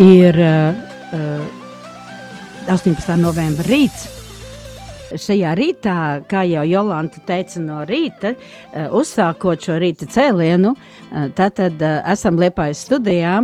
Ir 0.00 0.36
uh, 0.40 0.72
18. 2.72 3.16
novembra 3.20 3.66
rīts. 3.68 4.06
Šajā 5.10 5.50
rītā, 5.58 5.94
kā 6.30 6.44
jau 6.46 6.62
Jolanta 6.70 7.18
teica 7.26 7.60
no 7.60 7.80
rīta, 7.84 8.32
uh, 8.32 8.86
uzsākot 8.96 9.60
šo 9.66 9.76
rīta 9.82 10.06
cēlienu, 10.08 10.72
uh, 10.72 11.26
tad 11.36 11.60
uh, 11.60 11.98
esam 12.08 12.40
Liepājas 12.40 12.84
studijā. 12.86 13.36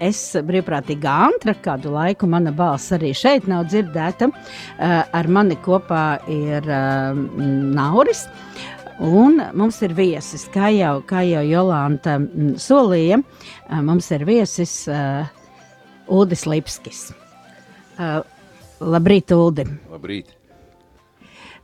Es 0.00 0.22
brīvprātīgi 0.48 1.10
Antra, 1.12 1.56
kādu 1.60 1.92
laiku 1.92 2.30
mana 2.30 2.54
balss 2.56 2.94
arī 2.96 3.12
šeit 3.12 3.48
nav 3.50 3.66
dzirdēta. 3.68 4.30
Ar 4.78 5.28
mani 5.28 5.58
kopā 5.60 6.20
ir 6.32 6.64
Nauris. 7.76 8.24
Un 9.04 9.42
mums 9.54 9.76
ir 9.86 9.92
viesis, 9.94 10.48
kā 10.54 10.72
jau, 10.74 10.96
kā 11.06 11.20
jau 11.22 11.44
Jolanta 11.46 12.16
mm, 12.18 12.56
solīja, 12.58 13.20
mums 13.86 14.08
ir 14.16 14.24
viesis 14.26 14.72
uh, 14.90 15.28
Ulris 16.08 16.44
Lipskis. 16.48 17.08
Uh, 17.98 18.20
labrīt, 18.80 19.32
Uldi! 19.34 19.66
Labrīt! 19.92 20.34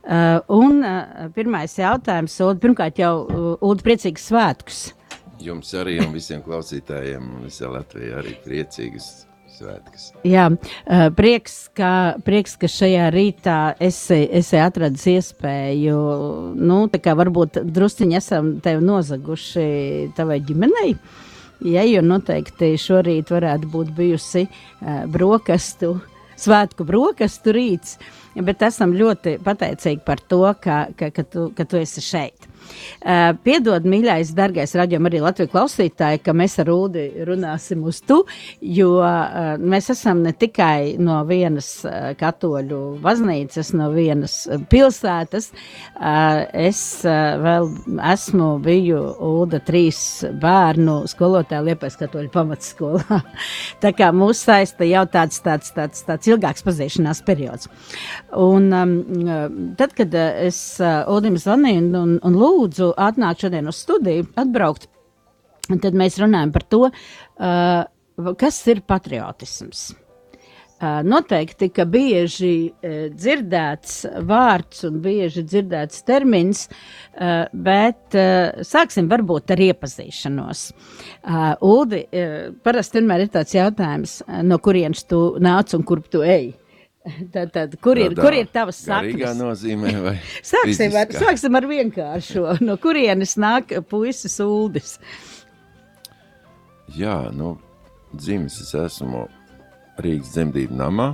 Uh, 0.05 0.37
un 0.53 0.83
uh, 0.85 1.29
pirmais 1.33 1.71
jautājums, 1.79 2.35
Uldi, 2.45 2.61
pirmkārt 2.67 2.99
jau 3.01 3.13
uh, 3.25 3.45
Uldi 3.65 3.85
priecīgs 3.87 4.27
svētkus. 4.29 4.81
Jums 5.41 5.71
arī 5.77 5.97
un 6.03 6.13
visiem 6.13 6.43
klausītājiem 6.45 7.23
un 7.39 7.47
visā 7.47 7.71
Latvijā 7.73 8.19
arī 8.21 8.35
priecīgas 8.43 9.25
svētkus. 9.55 10.11
Jā, 10.27 10.45
uh, 10.51 11.07
prieks, 11.17 11.57
ka, 11.73 11.89
prieks, 12.25 12.53
ka 12.61 12.69
šajā 12.69 13.09
rītā 13.15 13.59
esi, 13.81 14.21
esi 14.29 14.61
atradis 14.61 15.07
iespēju, 15.15 15.97
nu, 16.59 16.79
tā 16.93 17.01
kā 17.01 17.15
varbūt 17.17 17.63
drusciņi 17.65 18.19
esam 18.19 18.57
tevi 18.65 18.85
nozaguši 18.85 19.69
tavai 20.17 20.37
ģimenei. 20.45 20.93
Ja, 21.65 21.81
jo 21.81 22.03
noteikti 22.05 22.75
šorīt 22.77 23.31
varētu 23.33 23.69
būt 23.73 23.89
bijusi 23.97 24.43
uh, 24.45 25.05
brokastu, 25.09 25.95
svētku 26.37 26.85
brokastu 26.85 27.55
rīts, 27.55 27.95
bet 28.43 28.65
esam 28.67 28.95
ļoti 28.95 29.37
pateicīgi 29.45 30.03
par 30.05 30.19
to, 30.19 30.43
ka, 30.61 30.85
ka, 30.97 31.11
ka, 31.15 31.23
tu, 31.23 31.47
ka 31.55 31.67
tu 31.69 31.79
esi 31.81 32.03
šeit. 32.03 32.49
Uh, 33.05 33.35
piedod, 33.45 33.85
mīļais, 33.85 34.31
darbais 34.35 34.73
raidījuma 34.77 35.09
arī 35.11 35.21
Latvijas 35.21 35.51
klausītāji, 35.53 36.21
ka 36.25 36.33
mēs 36.33 36.57
ar 36.63 36.71
Ulu 36.73 37.03
runāsim 37.27 37.83
uz 37.85 37.99
tu, 38.05 38.21
jo 38.65 38.95
uh, 39.03 39.55
mēs 39.61 39.91
esam 39.93 40.23
ne 40.25 40.33
tikai 40.33 40.95
no 41.01 41.19
vienas 41.29 41.69
uh, 41.85 42.13
katoļu 42.17 42.79
baznīcas, 43.03 43.71
no 43.77 43.91
vienas 43.93 44.37
pilsētas. 44.71 45.51
Es 46.65 46.79
vēl 47.05 47.67
esmu 48.13 48.47
biju 48.63 48.99
Ulu 49.23 49.59
trīs 49.65 49.99
bērnu 50.41 50.97
skolotāja 51.09 51.63
Liepais 51.65 51.97
katoļu 51.99 52.31
pamatskolā. 52.33 53.21
Tā 53.83 53.91
kā 53.95 54.11
mūs 54.15 54.41
saista 54.47 54.87
jau 54.87 55.05
tāds, 55.11 55.39
tāds, 55.45 55.71
tāds, 55.75 56.03
tāds 56.07 56.31
ilgāks 56.31 56.65
pazīšanās 56.65 57.21
periods. 57.27 57.69
Un 58.35 58.71
um, 58.73 58.95
tad, 59.79 59.93
kad 59.95 60.13
uh, 60.13 60.31
es 60.43 60.59
uh, 60.83 61.03
Ulim 61.11 61.37
zvanīju 61.39 61.83
un, 61.83 61.91
un, 61.99 62.15
un 62.27 62.39
lūdzu 62.39 62.91
atnākt 62.99 63.45
šodien 63.45 63.69
uz 63.71 63.79
studiju, 63.85 64.27
atbraukt, 64.39 64.89
tad 65.69 65.95
mēs 65.95 66.19
runājam 66.21 66.51
par 66.55 66.65
to, 66.67 66.81
uh, 66.89 68.33
kas 68.39 68.57
ir 68.71 68.83
patriotisms. 68.87 69.93
Uh, 70.75 70.99
noteikti, 71.07 71.69
ka 71.71 71.85
bieži 71.87 72.67
uh, 72.67 73.05
dzirdēts 73.15 74.01
vārds 74.27 74.83
un 74.89 74.97
bieži 75.05 75.45
dzirdēts 75.47 76.03
termins, 76.03 76.65
uh, 76.67 77.45
bet 77.55 78.17
uh, 78.19 78.59
sāksim 78.67 79.07
varbūt 79.07 79.55
ar 79.55 79.63
iepazīšanos. 79.69 80.65
Uh, 81.23 81.53
Uldi, 81.63 82.03
uh, 82.03 82.35
parasti 82.67 82.99
vienmēr 82.99 83.23
ir 83.23 83.31
tāds 83.37 83.55
jautājums, 83.55 84.19
uh, 84.27 84.43
no 84.43 84.59
kurienes 84.59 85.07
tu 85.07 85.23
nāc 85.39 85.71
un 85.79 85.87
kurp 85.87 86.11
tu 86.11 86.25
ej. 86.27 86.51
Tad, 87.33 87.51
tad, 87.53 87.75
kur, 87.81 87.99
ir, 88.01 88.15
kur 88.17 88.33
ir 88.33 88.47
Garīgā 88.49 88.71
saknes? 88.73 89.37
nozīmē 89.37 89.91
Sāksim 90.53 90.95
ar, 90.97 91.11
sāksim 91.13 91.57
ar 91.57 91.67
vienkāršo. 91.69 92.57
No 92.65 92.77
kurienes 92.81 93.35
nāk 93.37 93.75
puisis 93.89 94.39
Uldis? 94.41 94.97
Jā, 96.97 97.29
nu, 97.33 97.55
dzimis 98.13 98.57
es 98.63 98.73
esmu 98.77 99.25
Rīgas 100.01 100.33
dzemdību 100.33 100.75
namā, 100.75 101.11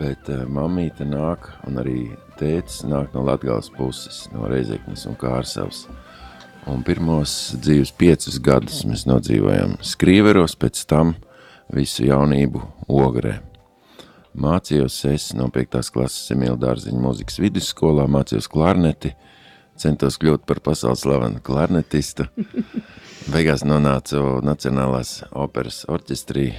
bet 0.00 0.28
uh, 0.32 0.44
mamīte 0.48 1.06
nāk 1.06 1.48
un 1.68 1.80
arī 1.82 2.00
tētis 2.40 2.82
nāk 2.88 3.12
no 3.14 3.24
Latgales 3.26 3.70
puses, 3.76 4.24
no 4.32 4.48
Reizeknes 4.50 5.06
un 5.08 5.16
Kārsavas. 5.20 5.86
Un 6.66 6.82
pirmos 6.82 7.54
dzīves 7.62 7.92
piecus 7.94 8.40
gadus 8.42 8.80
mēs 8.88 9.04
nodzīvojam 9.06 9.76
Skrīveros, 9.86 10.56
pēc 10.58 10.82
tam 10.90 11.14
visu 11.72 12.08
jaunību 12.08 12.64
Ogrē. 12.90 13.38
Mācījos 14.36 14.98
es 15.08 15.30
no 15.32 15.46
5. 15.48 15.78
klases 15.94 16.32
Emīla 16.34 16.58
Dārziņa 16.60 16.98
mūzikas 17.00 17.38
vidusskolā, 17.40 18.04
mācījos 18.12 18.50
klarneti, 18.52 19.14
centos 19.80 20.18
kļūt 20.20 20.44
par 20.44 20.60
pasaules 20.66 21.06
slavenu 21.06 21.40
klarnetistu. 21.44 22.26
Beigās 23.32 23.64
nonācu 23.64 24.20
Nacionālās 24.44 25.22
operas 25.32 25.86
orķestrī 25.88 26.50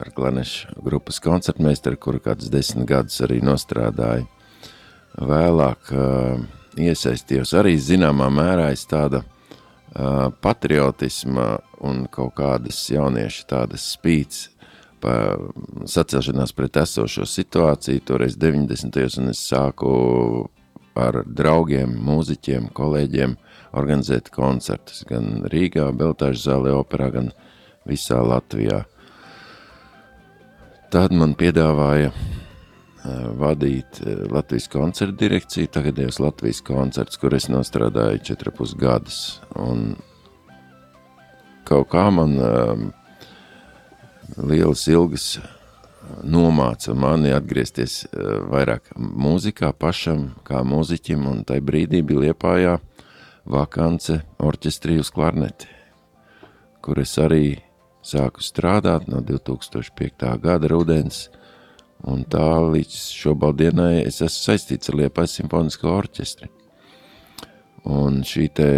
ar 0.00 0.14
klarnešu 0.16 0.78
grupas 0.86 1.20
koncertmeistaru, 1.20 2.00
kuru 2.00 2.22
kādus 2.24 2.48
desmit 2.52 2.88
gadus 2.88 3.20
arī 3.26 3.42
nostrādāju. 3.44 4.24
Vēlāk 5.20 5.92
uh, 5.92 6.40
iesaistījos 6.80 7.52
arī 7.60 7.76
zināmā 7.76 8.30
mērā 8.32 8.70
aiz 8.72 8.88
tāda 8.88 9.20
uh, 9.20 10.32
patriotisma 10.40 11.58
un 11.84 12.06
kaut 12.08 12.38
kādas 12.40 12.80
jauniešu 12.96 13.44
tādas 13.52 13.90
spīts 13.92 14.46
sacelšanās 15.04 16.54
pret 16.56 16.76
esošo 16.80 17.26
situāciju, 17.28 18.04
toreiz 18.06 18.36
90. 18.40 19.20
un 19.20 19.32
es 19.32 19.42
sāku 19.50 19.90
ar 20.96 21.20
draugiem, 21.26 21.92
mūziķiem, 22.06 22.70
kolēģiem 22.76 23.36
organizēt 23.76 24.30
koncertus 24.34 25.04
gan 25.08 25.44
Rīgā, 25.52 25.90
Beltāžu 25.96 26.46
zālē 26.48 26.72
operā, 26.76 27.10
gan 27.12 27.30
visā 27.86 28.22
Latvijā. 28.24 28.84
Tad 30.90 31.12
man 31.12 31.34
piedāvāja 31.36 32.10
eh, 32.12 32.18
vadīt 33.36 34.00
eh, 34.00 34.24
Latvijas 34.32 34.70
koncertu 34.72 35.18
direkciju, 35.26 35.70
tagadējos 35.74 36.20
Latvijas 36.22 36.62
koncerts, 36.64 37.20
kur 37.20 37.36
es 37.36 37.50
nostrādāju 37.52 38.22
4,5 38.32 38.76
gadus. 38.80 39.20
Un 39.60 39.96
kaut 41.66 41.90
kā 41.92 42.06
man 42.14 42.38
um, 42.38 42.86
lielas 44.36 44.86
ilgas 44.90 45.36
nomāca 46.26 46.94
mani 46.94 47.32
atgriezties 47.34 48.04
uh, 48.06 48.42
vairāk 48.50 48.92
mūzikā 48.96 49.72
pašam, 49.78 50.30
kā 50.46 50.62
mūziķim, 50.66 51.26
un 51.30 51.42
tai 51.46 51.60
brīdī 51.64 52.02
bija 52.06 52.28
Liepājā 52.28 52.76
vakance 53.46 54.20
orķestrī 54.42 54.98
uz 55.02 55.10
klarneti, 55.14 55.68
kur 56.82 57.00
es 57.02 57.14
arī 57.22 57.58
sāku 58.06 58.42
strādāt 58.44 59.08
no 59.10 59.22
2005. 59.24 60.30
gada 60.42 60.70
rudens, 60.70 61.26
un 62.06 62.22
tā 62.28 62.46
līdz 62.62 62.98
šobaldienai 63.16 64.04
es 64.04 64.20
esmu 64.20 64.42
saistīts 64.50 64.90
ar 64.90 65.00
Liepājas 65.02 65.38
simfonisko 65.40 65.90
orķestri. 65.90 66.50
Un 67.86 68.22
šī 68.26 68.48
te 68.54 68.68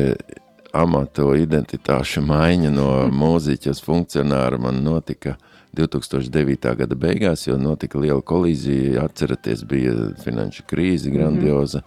amatu 0.76 1.32
identitāšu 1.38 2.22
maiņa 2.26 2.72
no 2.72 2.90
mūziķa 3.12 3.72
uz 3.72 3.80
funkcionāru 3.84 4.60
man 4.62 4.82
notika 4.84 5.36
2009. 5.76 6.74
gada 6.80 6.98
beigās, 6.98 7.46
jo 7.46 7.56
notika 7.60 8.00
liela 8.00 8.22
kolīzija, 8.24 9.04
atceraties, 9.04 9.64
bija 9.68 9.94
finanšu 10.24 10.64
krīze 10.68 11.12
grandioza, 11.12 11.82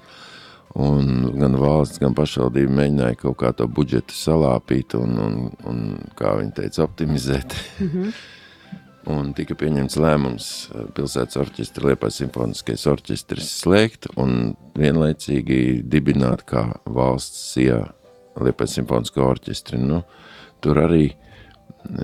un 0.78 1.32
gan 1.36 1.58
valsts, 1.60 2.00
gan 2.02 2.16
pašvaldība 2.16 2.78
mēģināja 2.82 3.22
kaut 3.26 3.40
kā 3.42 3.52
to 3.58 3.68
budžetu 3.68 4.16
salāpīt 4.16 4.96
un, 5.00 5.18
un, 5.20 5.40
un 5.68 5.82
kā 6.18 6.38
viņi 6.40 6.56
teica, 6.62 6.86
optimizēt. 6.86 7.58
un 9.12 9.32
tika 9.34 9.58
pieņemts 9.58 9.98
lēmums 9.98 10.48
uh, 10.70 10.86
pilsētas 10.96 11.40
orķestra 11.42 11.90
Liepais 11.90 12.20
simfoniskais 12.22 12.86
orķestris 12.88 13.50
slēgt 13.64 14.12
un 14.22 14.54
vienlaicīgi 14.78 15.82
dibināt 15.90 16.46
kā 16.48 16.68
valsts 16.86 17.50
sijā 17.56 17.82
Liepais 18.40 18.78
simfonisko 18.78 19.26
orķestri. 19.28 19.80
Nu, 19.82 20.04
tur 20.64 20.80
arī 20.80 21.10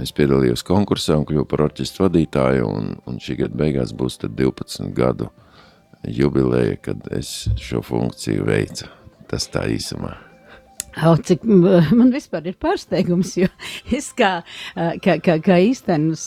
es 0.02 0.12
piedalījos 0.18 0.66
konkursā 0.68 1.18
un 1.20 1.26
kļuvu 1.30 1.48
par 1.48 1.68
orķestru 1.70 2.08
vadītāju, 2.08 2.68
un, 2.68 2.96
un 3.08 3.20
šī 3.24 3.40
gada 3.44 3.62
beigās 3.64 3.96
būs 3.96 4.20
tad 4.24 4.36
12 4.40 4.92
gadu 4.98 5.32
jubileja, 6.04 6.78
kad 6.90 7.08
es 7.16 7.48
šo 7.62 7.84
funkciju 7.86 8.48
veicu. 8.48 8.92
Tas 9.28 9.50
tā 9.52 9.66
īsumā. 9.72 10.27
O, 11.06 11.14
cik 11.22 11.44
man 11.46 12.10
vispār 12.14 12.48
ir 12.50 12.56
pārsteigums, 12.62 13.36
jo 13.38 13.50
es 13.94 14.10
kā, 14.18 14.32
kā, 15.04 15.18
kā, 15.24 15.38
kā 15.44 15.60
īstenis 15.68 16.24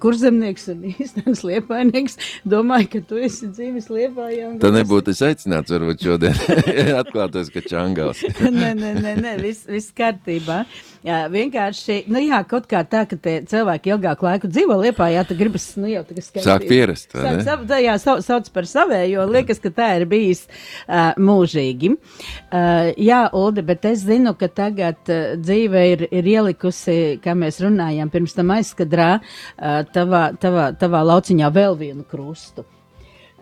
kurzemnieks 0.00 0.70
un 0.72 0.86
īstenis 0.94 1.44
liepainieks 1.44 2.16
domāju, 2.48 2.90
ka 2.94 3.02
tu 3.10 3.20
esi 3.20 3.50
dzīves 3.50 3.90
liepājā. 3.92 4.54
Tā 4.62 4.72
nebūtu 4.74 5.12
es 5.12 5.20
aicināts 5.26 5.74
varbūt 5.74 6.06
šodien 6.06 6.40
atklātos, 7.02 7.52
ka 7.52 7.64
čangals. 7.68 8.22
nē, 8.60 8.72
nē, 8.78 8.94
nē, 9.02 9.14
nē 9.20 9.36
viss 9.42 9.68
vis 9.68 9.90
kārtībā. 9.96 10.62
Jā, 11.04 11.18
vienkārši, 11.28 11.98
nu 12.08 12.22
jā, 12.24 12.38
kaut 12.48 12.64
kā 12.70 12.80
tā, 12.88 13.02
ka 13.08 13.18
tie 13.20 13.34
cilvēki 13.44 13.92
ilgāku 13.92 14.24
laiku 14.24 14.48
dzīvo 14.48 14.78
liepā, 14.80 15.10
jā, 15.12 15.26
tu 15.28 15.36
gribas, 15.36 15.66
nu 15.76 15.90
jau 15.90 16.00
tagad 16.08 16.24
skaitīt. 16.24 16.46
Sāk 16.48 16.64
pierast, 16.70 17.12
vai 17.12 17.34
ne? 17.36 17.42
Sāk, 17.44 17.66
jā, 17.84 17.98
sauc, 18.00 18.22
sauc 18.24 18.48
par 18.54 18.68
savējo, 18.70 19.26
liekas, 19.28 19.60
ka 19.60 19.68
tā 19.74 19.90
ir 19.98 20.06
bijis 20.08 20.46
uh, 20.48 21.12
mūžīgi. 21.20 21.92
Uh, 21.92 22.94
jā, 22.96 23.20
Ulde, 23.36 23.66
bet 23.68 23.84
es 23.90 24.00
zinu, 24.06 24.13
ka 24.38 24.48
tagad 24.48 25.00
uh, 25.12 25.34
dzīve 25.40 25.86
ir, 25.92 26.04
ir 26.10 26.28
ielikusi, 26.34 26.98
kā 27.24 27.36
mēs 27.38 27.62
runājām 27.64 28.12
pirms 28.12 28.36
tam 28.36 28.52
aizskadrā, 28.54 29.08
uh, 29.20 29.80
tavā, 29.94 30.26
tavā, 30.40 30.68
tavā 30.78 31.02
lauciņā 31.12 31.50
vēl 31.54 31.78
vienu 31.80 32.04
krustu. 32.04 32.66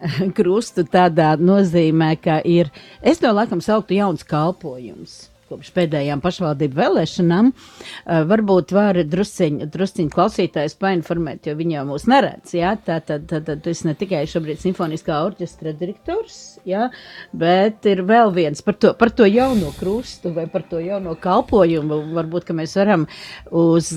Krustu 0.36 0.82
tādā 0.90 1.34
nozīmē, 1.38 2.16
ka 2.18 2.40
ir, 2.44 2.72
es 3.02 3.22
to 3.22 3.30
laikam 3.30 3.62
sauktu 3.62 4.00
jauns 4.00 4.26
kalpojums 4.26 5.31
kopš 5.52 5.72
pēdējām 5.76 6.22
pašvaldību 6.24 6.80
vēlēšanām. 6.80 7.52
Uh, 7.52 8.22
varbūt 8.28 8.74
var 8.74 8.98
drusciņi, 9.06 9.68
drusciņi 9.72 10.12
klausītājs 10.12 10.76
painformēt, 10.80 11.46
jo 11.46 11.56
viņi 11.58 11.78
jau 11.78 11.86
mūs 11.92 12.08
neredz. 12.10 12.56
Jā? 12.56 12.74
Tā 12.82 12.98
tad, 13.04 13.28
tad, 13.30 13.46
tad 13.48 13.62
tu 13.64 13.72
esi 13.72 13.88
ne 13.88 13.94
tikai 13.98 14.24
šobrīd 14.30 14.62
simfoniskā 14.62 15.22
orķestra 15.28 15.74
direktors, 15.78 16.40
jā? 16.68 16.88
bet 17.36 17.86
ir 17.90 18.04
vēl 18.08 18.32
viens 18.34 18.64
par 18.64 18.78
to, 18.80 18.92
par 18.98 19.12
to 19.14 19.28
jauno 19.28 19.72
krustu 19.78 20.32
vai 20.34 20.48
par 20.50 20.66
to 20.68 20.82
jauno 20.82 21.14
kalpojumu. 21.20 22.02
Varbūt, 22.16 22.48
ka 22.48 22.56
mēs 22.56 22.76
varam 22.80 23.06
uz 23.50 23.92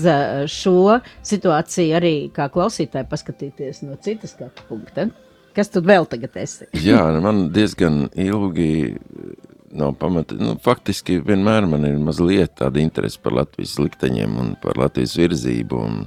šo 0.52 0.98
situāciju 1.26 1.96
arī 1.98 2.16
kā 2.34 2.48
klausītāji 2.52 3.08
paskatīties 3.10 3.84
no 3.86 3.98
citas 4.02 4.36
skatu 4.36 4.66
punkta. 4.68 5.10
Kas 5.56 5.70
tu 5.72 5.80
vēl 5.80 6.04
tagad 6.04 6.34
esi? 6.36 6.66
Jā, 6.84 7.00
man 7.24 7.46
diezgan 7.54 8.10
ilgi 8.12 8.98
nav 9.70 9.94
pamata. 10.00 10.36
Nu, 10.38 10.56
faktiski 10.62 11.20
vienmēr 11.24 11.66
man 11.70 11.86
ir 11.88 11.98
mazliet 12.02 12.56
tāda 12.60 12.80
interese 12.82 13.20
par 13.22 13.36
Latvijas 13.36 13.76
likteņiem 13.80 14.36
un 14.42 14.52
par 14.62 14.78
Latvijas 14.80 15.16
virzību. 15.18 15.80
Un, 15.88 16.04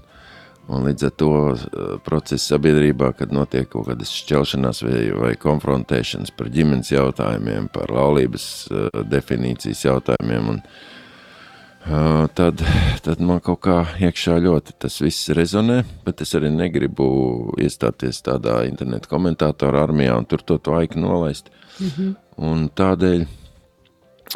un 0.69 0.85
līdz 0.85 1.07
ar 1.07 1.15
to 1.17 1.31
uh, 1.49 1.95
procesu 2.05 2.53
sabiedrībā, 2.53 3.11
kad 3.17 3.33
notiek 3.33 3.69
kaut 3.71 3.87
kādas 3.89 4.13
šķelšanās 4.21 4.83
vai, 4.85 5.01
vai 5.17 5.33
konfrontēšanas 5.41 6.35
par 6.37 6.51
ģimenes 6.53 6.93
jautājumiem, 6.93 7.71
par 7.73 7.91
laulības 7.93 8.45
uh, 8.69 9.01
definīcijas 9.09 9.81
jautājumiem, 9.87 10.51
un, 10.53 10.61
uh, 10.61 12.27
tad, 12.37 12.61
tad 13.05 13.25
man 13.25 13.41
kaut 13.41 13.63
kā 13.65 13.79
iekšā 13.97 14.37
ļoti 14.45 14.77
tas 14.85 14.99
viss 15.01 15.33
rezonē, 15.33 15.81
bet 16.05 16.21
es 16.21 16.35
arī 16.37 16.53
negribu 16.53 17.09
iestāties 17.57 18.21
tādā 18.29 18.61
internetu 18.69 19.09
komentātoru 19.09 19.81
armijā 19.81 20.21
un 20.21 20.29
tur 20.29 20.45
to, 20.45 20.61
to 20.61 20.77
aiku 20.77 21.01
nolaist. 21.01 21.49
Mm 21.79 21.91
-hmm. 21.97 22.15
Un 22.39 22.69
tādēļ 22.69 23.25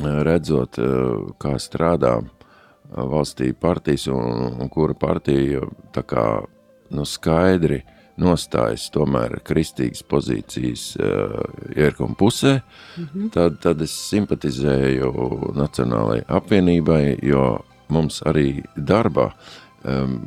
redzot, 0.02 0.80
kā 1.38 1.58
strādā 1.62 2.18
valstī 2.94 3.54
partijas 3.54 4.08
un, 4.08 4.54
un 4.62 4.70
kura 4.70 4.94
partija 4.94 5.64
tā 5.94 6.04
kā 6.06 6.26
nu, 6.94 7.06
skaidri 7.06 7.82
nostājas 8.22 8.90
tomēr 8.94 9.40
kristīgas 9.46 10.04
pozīcijas 10.06 10.84
uh, 11.02 11.40
ierkuma 11.76 12.14
pusē, 12.16 12.60
mm 12.98 13.08
-hmm. 13.14 13.30
tad, 13.34 13.60
tad 13.60 13.82
es 13.82 13.92
simpatizēju 14.10 15.54
Nacionālajai 15.56 16.26
apvienībai, 16.28 17.18
jo 17.24 17.60
mums 17.90 18.22
arī 18.22 18.64
darbā 18.78 19.32
um, 19.84 20.22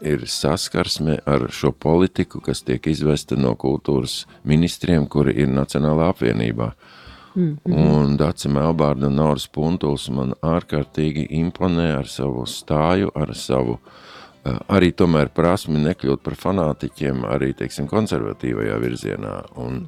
ir 0.00 0.26
saskarsme 0.26 1.18
ar 1.26 1.50
šo 1.50 1.72
politiku, 1.72 2.40
kas 2.40 2.62
tiek 2.62 2.86
izvesta 2.86 3.36
no 3.36 3.54
kultūras 3.54 4.26
ministriem, 4.44 5.06
kuri 5.06 5.32
ir 5.42 5.48
Nacionālā 5.48 6.08
apvienībā. 6.14 6.66
Uh, 6.66 7.01
Mm 7.34 7.58
-hmm. 7.64 7.74
Un 7.74 8.16
Dācis 8.18 8.52
Melbārda 8.52 9.06
un 9.06 9.14
Nauris 9.14 9.48
Puntuls 9.48 10.08
man 10.10 10.34
ārkārtīgi 10.42 11.26
imponē 11.30 11.92
ar 11.98 12.06
savu 12.06 12.46
stāju, 12.46 13.10
ar 13.14 13.34
savu 13.34 13.72
uh, 13.72 13.80
arī 14.68 14.92
tomēr 14.92 15.28
prasmi 15.28 15.78
nekļūt 15.78 16.22
par 16.22 16.34
fanātiķiem 16.34 17.24
arī, 17.24 17.52
teiksim, 17.54 17.88
konservatīvajā 17.88 18.78
virzienā. 18.82 19.34
Un, 19.56 19.86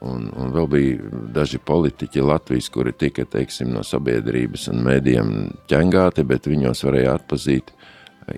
un, 0.00 0.30
un 0.36 0.52
vēl 0.52 0.66
bija 0.66 0.98
daži 1.34 1.58
politiķi 1.58 2.20
Latvijas, 2.20 2.68
kuri 2.68 2.92
tika, 2.92 3.24
teiksim, 3.24 3.72
no 3.72 3.82
sabiedrības 3.82 4.68
un 4.68 4.82
mēdiem 4.86 5.34
ķengāti, 5.70 6.24
bet 6.24 6.46
viņos 6.46 6.84
varēja 6.84 7.14
atpazīt 7.14 7.72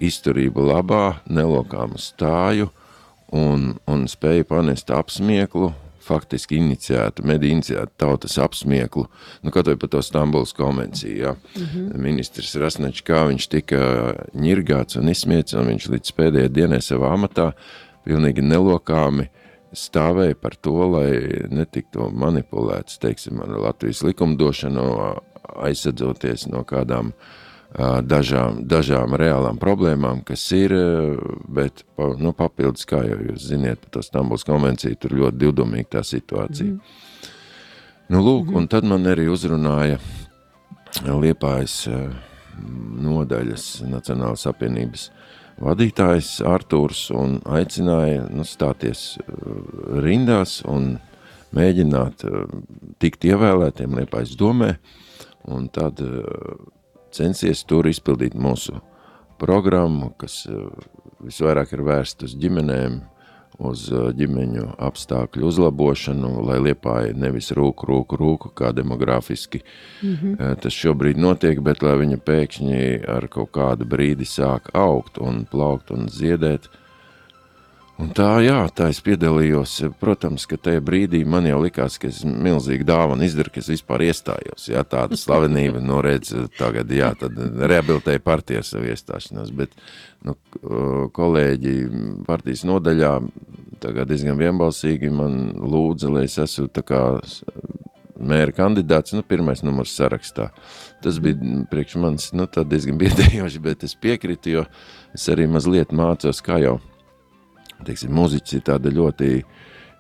izturību 0.01 0.69
labā, 0.69 1.23
nelokāmu 1.27 1.99
stāju 1.99 2.69
un, 3.33 3.75
un 3.89 4.09
spēja 4.09 4.45
panest 4.49 4.91
apsmieklu 4.91 5.73
faktiski 6.09 6.59
inicijētu, 6.59 7.25
mediju 7.29 7.59
inicijētu 7.59 7.93
tautas 8.01 8.39
apsmieklu, 8.43 9.05
nu, 9.45 9.53
kaut 9.55 9.71
vai 9.71 9.77
par 9.81 9.93
to 9.93 10.03
Stambuls 10.05 10.55
konvenciju, 10.57 11.17
ja. 11.17 11.33
Mm 11.33 11.65
-hmm. 11.65 11.99
Ministrs 12.09 12.55
Rasnečs, 12.57 13.05
kā 13.05 13.25
viņš 13.29 13.49
tika 13.49 13.81
ņirgāts 14.35 14.99
un 14.99 15.09
izsmiets, 15.09 15.55
un 15.55 15.67
viņš 15.73 15.91
līdz 15.95 16.15
pēdējai 16.17 16.49
dienai 16.49 16.81
savā 16.81 17.13
amatā 17.13 17.53
pilnīgi 18.05 18.43
nelokāmi 18.43 19.29
stāvēja 19.73 20.35
par 20.35 20.57
to, 20.57 20.91
lai 20.91 21.11
netiktu 21.51 22.11
manipulēts, 22.11 22.99
teiksim, 22.99 23.41
ar 23.41 23.49
Latvijas 23.49 24.03
likumdošanu, 24.03 25.15
aizsadzoties 25.57 26.47
no 26.47 26.65
kādām 26.65 27.07
uh, 27.07 27.48
dažām, 27.77 28.63
dažām 28.69 29.15
reālām 29.19 29.59
problēmām, 29.61 30.23
kas 30.25 30.47
ir, 30.57 30.73
bet 31.49 31.85
nu, 32.19 32.33
papildus, 32.33 32.87
kā 32.89 33.03
jau 33.05 33.19
jūs 33.29 33.51
ziniet, 33.51 33.81
par 33.83 33.91
to 33.99 34.03
Stambuls 34.03 34.47
konvenciju, 34.49 34.97
tur 34.97 35.17
ļoti 35.19 35.43
divdomīga 35.45 35.99
tā 35.99 36.05
situācija. 36.07 36.73
Mm. 36.73 37.35
Nu, 38.09 38.23
lūk, 38.23 38.47
mm 38.47 38.51
-hmm. 38.51 38.57
un 38.57 38.69
tad 38.69 38.85
man 38.85 39.05
arī 39.05 39.29
uzrunāja 39.29 39.99
Liepājas 41.05 41.89
nodaļas 42.99 43.83
Nacionālas 43.87 44.47
apvienības 44.47 45.11
vadītājs 45.61 46.39
Artūrs 46.47 47.11
un 47.15 47.41
aicināja 47.45 48.29
nu, 48.31 48.45
stāties 48.45 49.19
rindās 50.05 50.63
un 50.65 50.99
mēģināt 51.55 52.25
tikt 52.99 53.25
ievēlētiem 53.25 53.95
Liepājas 53.99 54.37
domē, 54.37 54.77
un 55.45 55.69
tad 55.69 56.01
censies 57.15 57.65
tur 57.69 57.89
izpildīt 57.89 58.37
mūsu 58.39 58.81
programmu, 59.39 60.13
kas 60.19 60.43
eh, 60.51 60.67
visvairāk 61.25 61.77
ir 61.77 61.85
vērsta 61.87 62.27
uz 62.29 62.35
ģimenēm, 62.39 62.99
uz 63.69 63.87
eh, 63.93 64.11
ģimeņu 64.19 64.67
apstākļu 64.89 65.47
uzlabošanu, 65.51 66.33
lai 66.49 66.59
liepāja 66.69 67.15
nevis 67.19 67.53
rūku, 67.57 67.89
rūku, 67.91 68.19
rūku, 68.21 68.53
kā 68.59 68.73
demografiski 68.77 69.63
mm 69.63 70.15
-hmm. 70.15 70.61
tas 70.63 70.75
šobrīd 70.75 71.19
notiek, 71.19 71.61
bet 71.61 71.83
lai 71.83 71.97
viņa 72.03 72.19
pēkšņi 72.27 72.83
ar 73.09 73.29
kaut 73.29 73.53
kādu 73.53 73.89
brīdi 73.89 74.27
sāk 74.27 74.71
augt 74.75 75.19
un 75.19 75.47
plaukt 75.51 75.91
un 75.91 76.09
ziedēt, 76.09 76.69
Un 77.99 78.13
tā, 78.15 78.29
jā, 78.45 78.61
tā 78.71 78.93
es 78.93 79.01
piedalījos. 79.03 79.73
Protams, 79.99 80.45
ka 80.47 80.55
tajā 80.69 80.79
brīdī 80.87 81.25
man 81.27 81.49
jau 81.49 81.59
likās, 81.65 81.97
ka 81.99 82.07
es 82.13 82.21
milzīgi 82.23 82.87
dāvanu 82.87 83.27
izdaru, 83.27 83.51
ka 83.51 83.59
es 83.59 83.71
vispār 83.73 84.05
iestājos. 84.07 84.69
Jā, 84.71 84.85
tāda 84.87 85.19
slavenība, 85.19 85.83
nu 85.83 85.99
redz, 86.05 86.31
tagad, 86.55 86.93
jā, 86.95 87.11
tad 87.19 87.35
rehabilitēja 87.59 88.23
partiju 88.23 88.61
ar 88.63 88.69
savu 88.69 88.87
iestāšanos, 88.93 89.51
bet, 89.59 89.75
nu, 90.23 90.37
kolēģi 91.17 91.75
partijas 92.29 92.63
nodaļā 92.71 93.17
tagad 93.83 94.11
diezgan 94.11 94.39
vienbalsīgi 94.39 95.11
man 95.15 95.41
lūdza, 95.59 96.11
lai 96.15 96.29
es 96.29 96.39
esmu 96.43 96.69
tā 96.75 96.85
kā 96.87 97.03
mēra 98.19 98.55
kandidāts, 98.55 99.15
nu, 99.15 99.25
pirmais 99.27 99.65
numurs 99.67 99.97
sarakstā. 99.99 100.53
Tas 101.03 101.19
bija 101.23 101.65
priekš 101.71 101.99
manis, 102.03 102.31
nu, 102.35 102.47
tā 102.47 102.63
diezgan 102.63 102.99
biedējoši, 103.03 103.65
bet 103.67 103.83
es 103.87 103.99
piekritu, 103.99 104.55
jo 104.55 104.65
es 105.19 105.27
arī 105.35 105.49
mazliet 105.51 105.91
mācos, 105.95 106.43
kā 106.47 106.61
jau 106.63 106.77
teiksim, 107.87 108.15
mūziķis 108.15 108.59
ir 108.59 108.65
tāda 108.73 108.93
ļoti 108.95 109.33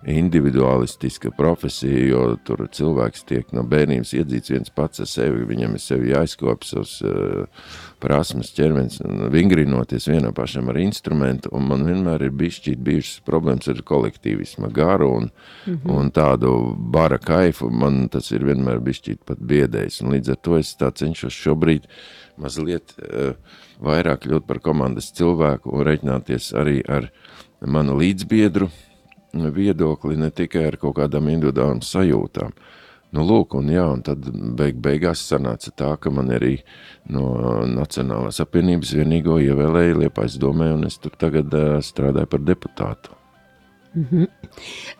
individualistiska 0.06 1.30
profesija, 1.30 2.04
jo 2.06 2.20
tur 2.46 2.62
cilvēks 2.70 3.24
tiek 3.26 3.48
no 3.56 3.64
bērnības 3.66 4.12
iedzīts 4.14 4.52
viens 4.52 4.70
pats 4.70 5.02
ar 5.02 5.08
sevi, 5.10 5.42
viņam 5.48 5.74
ir 5.74 5.82
sevi 5.82 6.12
jāizkop 6.12 6.62
savus 6.66 7.00
uh, 7.02 7.64
prasmes 7.98 8.52
ķermenis, 8.54 9.00
vingrinoties 9.34 10.06
vienam 10.06 10.34
pašam 10.36 10.70
ar 10.70 10.78
instrumentu, 10.78 11.50
un 11.50 11.66
man 11.72 11.82
vienmēr 11.88 12.28
ir 12.28 12.36
bišķīt 12.38 12.78
bijušas 12.86 13.24
problēmas 13.26 13.72
ar 13.72 13.82
kolektīvisma 13.90 14.70
garu 14.74 15.10
un, 15.16 15.30
mm 15.66 15.74
-hmm. 15.74 15.96
un 15.98 16.12
tādu 16.14 16.52
bara 16.78 17.18
kaifu, 17.18 17.70
man 17.70 18.08
tas 18.08 18.30
ir 18.30 18.46
vienmēr 18.46 18.78
bišķīt 18.78 19.24
pat 19.26 19.42
biedējis, 19.42 20.02
un 20.02 20.14
līdz 20.14 20.30
ar 20.30 20.36
to 20.36 20.58
es 20.58 20.76
tā 20.78 20.92
cenšos 20.94 21.34
šobrīd 21.34 21.90
mazliet 22.36 22.94
uh, 23.02 23.34
vairāk 23.82 24.22
kļūt 24.26 24.46
par 24.46 24.60
komandas 24.60 25.10
cilvēku 25.10 25.74
un 25.74 25.84
reiķināties 25.86 26.54
arī 26.54 26.82
ar 26.86 27.10
manu 27.66 27.96
līdzbiedru, 27.98 28.68
viedokli, 29.34 30.16
ne 30.16 30.30
tikai 30.30 30.66
ar 30.70 30.78
kaut 30.80 30.96
kādām 30.98 31.28
individuālām 31.32 31.82
sajūtām. 31.84 32.54
Nu, 33.16 33.24
lūk, 33.24 33.54
un 33.56 33.70
jā, 33.72 33.86
un 33.88 34.02
tad 34.04 34.26
beig, 34.56 34.76
beigās 34.84 35.22
sanāca 35.30 35.72
tā, 35.72 35.94
ka 35.96 36.12
man 36.12 36.28
arī 36.34 36.58
no 37.08 37.64
Nacionālās 37.64 38.42
apvienības 38.44 38.92
vienīgo 38.98 39.38
ievēlēja 39.40 39.96
Liepais 40.02 40.36
domē, 40.40 40.74
un 40.76 40.84
es 40.90 41.00
tur 41.00 41.16
tagad 41.16 41.54
uh, 41.56 41.78
strādāju 41.84 42.28
par 42.34 42.44
deputātu. 42.44 43.17
Mm 43.94 44.06
-hmm. 44.10 44.26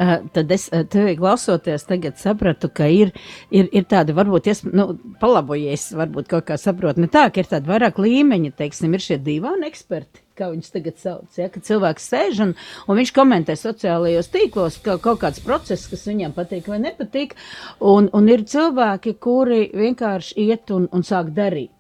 uh, 0.01 0.31
tad 0.33 0.53
es 0.53 0.71
tevi 0.91 1.17
klausoties, 1.17 1.85
tagad 1.85 2.17
sapratu, 2.19 2.69
ka 2.69 2.87
ir, 2.87 3.13
ir, 3.51 3.69
ir 3.73 3.85
tāda, 3.85 4.15
varbūt, 4.17 4.47
es, 4.47 4.65
nu, 4.65 4.99
palabojies, 5.21 5.93
varbūt 5.93 6.29
kaut 6.29 6.45
kā 6.49 6.57
saprotu, 6.57 7.01
ne 7.01 7.07
tā, 7.07 7.29
ka 7.33 7.41
ir 7.41 7.47
tāda 7.47 7.69
vairāk 7.69 7.99
līmeņa, 7.99 8.53
teiksim, 8.57 8.95
ir 8.95 9.01
šie 9.01 9.19
divāni 9.19 9.69
eksperti, 9.69 10.23
kā 10.39 10.51
viņus 10.51 10.73
tagad 10.73 10.97
sauc, 10.97 11.39
ja, 11.39 11.49
cilvēks 11.49 12.09
sēž 12.13 12.41
un, 12.41 12.55
un 12.89 12.97
viņš 12.97 13.13
komentē 13.13 13.57
sociālajos 13.57 14.33
tīklos 14.33 14.83
ka 14.83 14.99
kaut 14.99 15.21
kāds 15.21 15.45
process, 15.45 15.87
kas 15.91 16.07
viņam 16.07 16.33
patīk 16.33 16.69
vai 16.69 16.79
nepatīk, 16.79 17.35
un, 17.81 18.09
un 18.13 18.29
ir 18.29 18.45
cilvēki, 18.45 19.19
kuri 19.21 19.71
vienkārši 19.75 20.35
iet 20.49 20.71
un, 20.71 20.89
un 20.93 21.03
sāk 21.03 21.35
darīt. 21.35 21.71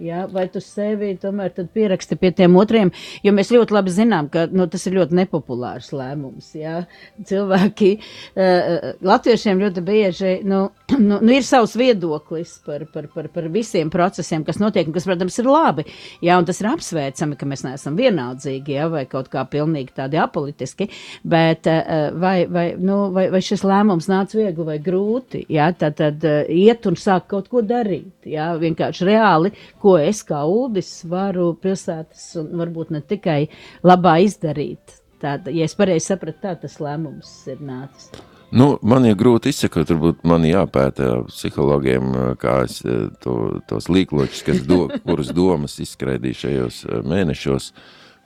Ja, 0.00 0.24
vai 0.32 0.46
tu 0.48 0.62
sevi 0.64 1.10
tomēr 1.20 1.52
pieraksti 1.74 2.16
pie 2.16 2.30
tiem 2.32 2.54
otriem? 2.56 2.88
Jo 3.20 3.34
mēs 3.36 3.50
ļoti 3.52 3.74
labi 3.76 3.92
zinām, 3.92 4.30
ka 4.32 4.46
nu, 4.48 4.64
tas 4.70 4.86
ir 4.88 4.94
ļoti 4.96 5.16
nepopulārs 5.18 5.90
lēmums. 5.92 6.54
Ja. 6.56 6.86
Cilvēki, 7.28 7.90
uh, 8.32 8.94
latviešiem 9.04 9.60
ļoti 9.60 9.84
bieži 9.84 10.32
nu, 10.48 10.62
nu, 10.96 11.18
nu, 11.18 11.34
ir 11.34 11.44
savs 11.44 11.76
viedoklis 11.76 12.54
par, 12.64 12.86
par, 12.94 13.10
par, 13.12 13.28
par 13.34 13.48
visiem 13.52 13.90
procesiem, 13.92 14.46
kas 14.46 14.60
notiek, 14.62 14.88
un 14.88 14.96
kas, 14.96 15.04
protams, 15.08 15.36
ir 15.42 15.50
labi. 15.50 15.84
Ja, 16.24 16.38
un 16.40 16.48
tas 16.48 16.62
ir 16.62 16.70
apsveicami, 16.70 17.36
ka 17.36 17.50
mēs 17.50 17.66
neesam 17.68 18.00
vienaldzīgi 18.00 18.78
ja, 18.78 18.88
vai 18.92 19.04
kaut 19.10 19.28
kā 19.32 19.44
pilnīgi 19.52 19.92
tādi 20.00 20.20
apolitiski. 20.22 20.88
Bet 21.28 21.68
uh, 21.68 22.08
vai, 22.16 22.46
vai, 22.48 22.66
nu, 22.80 23.02
vai, 23.12 23.26
vai 23.34 23.42
šis 23.44 23.66
lēmums 23.68 24.08
nāca 24.08 24.40
viegli 24.40 24.68
vai 24.72 24.80
grūti? 24.80 25.44
Ja, 25.52 25.68
tad, 25.76 26.00
tad 26.00 26.24
uh, 26.24 26.40
iet 26.48 26.88
un 26.88 26.96
sāk 26.96 27.28
kaut 27.34 27.52
ko 27.52 27.60
darīt. 27.60 28.14
Ja, 28.30 28.54
vienkārši 28.56 29.12
reāli. 29.12 29.52
Ko 29.80 29.89
ko 29.90 29.98
es 29.98 30.22
kā 30.26 30.44
Uldis 30.46 31.00
varu 31.10 31.50
pilsētas 31.58 32.34
un 32.38 32.52
varbūt 32.60 32.92
ne 32.94 33.00
tikai 33.02 33.40
labā 33.82 34.20
izdarīt. 34.22 35.00
Tāda, 35.20 35.50
ja 35.52 35.66
es 35.66 35.74
pareizi 35.76 36.12
sapratu, 36.12 36.38
tā 36.44 36.52
tas 36.62 36.78
lēmums 36.80 37.30
ir 37.50 37.58
nācis. 37.64 38.12
Nu, 38.54 38.72
man 38.82 39.04
ir 39.06 39.16
grūti 39.18 39.50
izsakot, 39.52 39.90
varbūt 39.92 40.22
man 40.26 40.46
jāpēta 40.46 41.24
psihologiem, 41.28 42.12
kā 42.40 42.60
es 42.66 42.80
eh, 42.86 43.08
to, 43.22 43.34
tos 43.70 43.90
līkločus, 43.90 44.44
kas 44.46 44.62
do, 44.66 44.84
kurus 45.06 45.32
domas 45.34 45.76
izskraidīju 45.82 46.38
šajos 46.44 46.80
eh, 46.86 47.02
mēnešos 47.10 47.70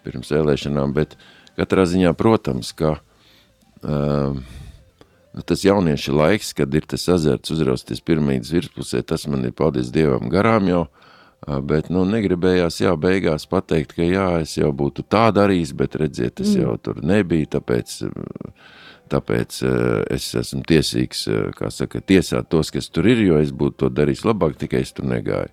pirms 0.04 0.32
vēlēšanām, 0.36 0.92
bet 0.96 1.16
katrā 1.56 1.86
ziņā, 1.88 2.10
protams, 2.18 2.74
ka 2.76 2.90
uh, 2.98 4.34
tas 5.48 5.62
jaunieša 5.64 6.12
laiks, 6.12 6.50
kad 6.58 6.74
ir 6.76 6.84
tas 6.84 7.06
azarts 7.08 7.54
uzrausties 7.54 8.04
pirmītas 8.04 8.52
virspusē, 8.52 9.00
tas 9.00 9.24
man 9.32 9.46
ir, 9.48 9.54
paldies 9.56 9.88
Dievam, 9.94 10.28
garām 10.32 10.68
jau, 10.68 10.82
uh, 10.84 11.03
Bet, 11.44 11.90
nu, 11.92 12.06
negribējās, 12.08 12.78
jā, 12.80 12.94
beigās 12.96 13.44
pateikt, 13.50 13.92
ka 13.98 14.06
jā, 14.06 14.28
es 14.40 14.54
jau 14.56 14.70
būtu 14.72 15.04
tā 15.12 15.26
darījis, 15.34 15.74
bet 15.76 15.98
redziet, 16.00 16.40
mm. 16.40 16.54
jau 16.62 16.76
tur 16.80 17.02
nebija, 17.04 17.50
tāpēc, 17.58 17.98
tāpēc 19.12 19.58
es 20.14 20.30
esmu 20.40 20.62
tiesīgs, 20.70 21.26
kā 21.58 21.68
saka, 21.74 22.00
tiesāt 22.00 22.48
tos, 22.48 22.72
kas 22.72 22.88
tur 22.88 23.10
ir, 23.12 23.20
jo 23.26 23.36
es 23.44 23.52
būtu 23.52 23.84
to 23.84 23.92
darījis 23.92 24.24
labāk, 24.24 24.56
tikai 24.62 24.80
es 24.86 24.94
tur 24.96 25.04
negāju. 25.10 25.52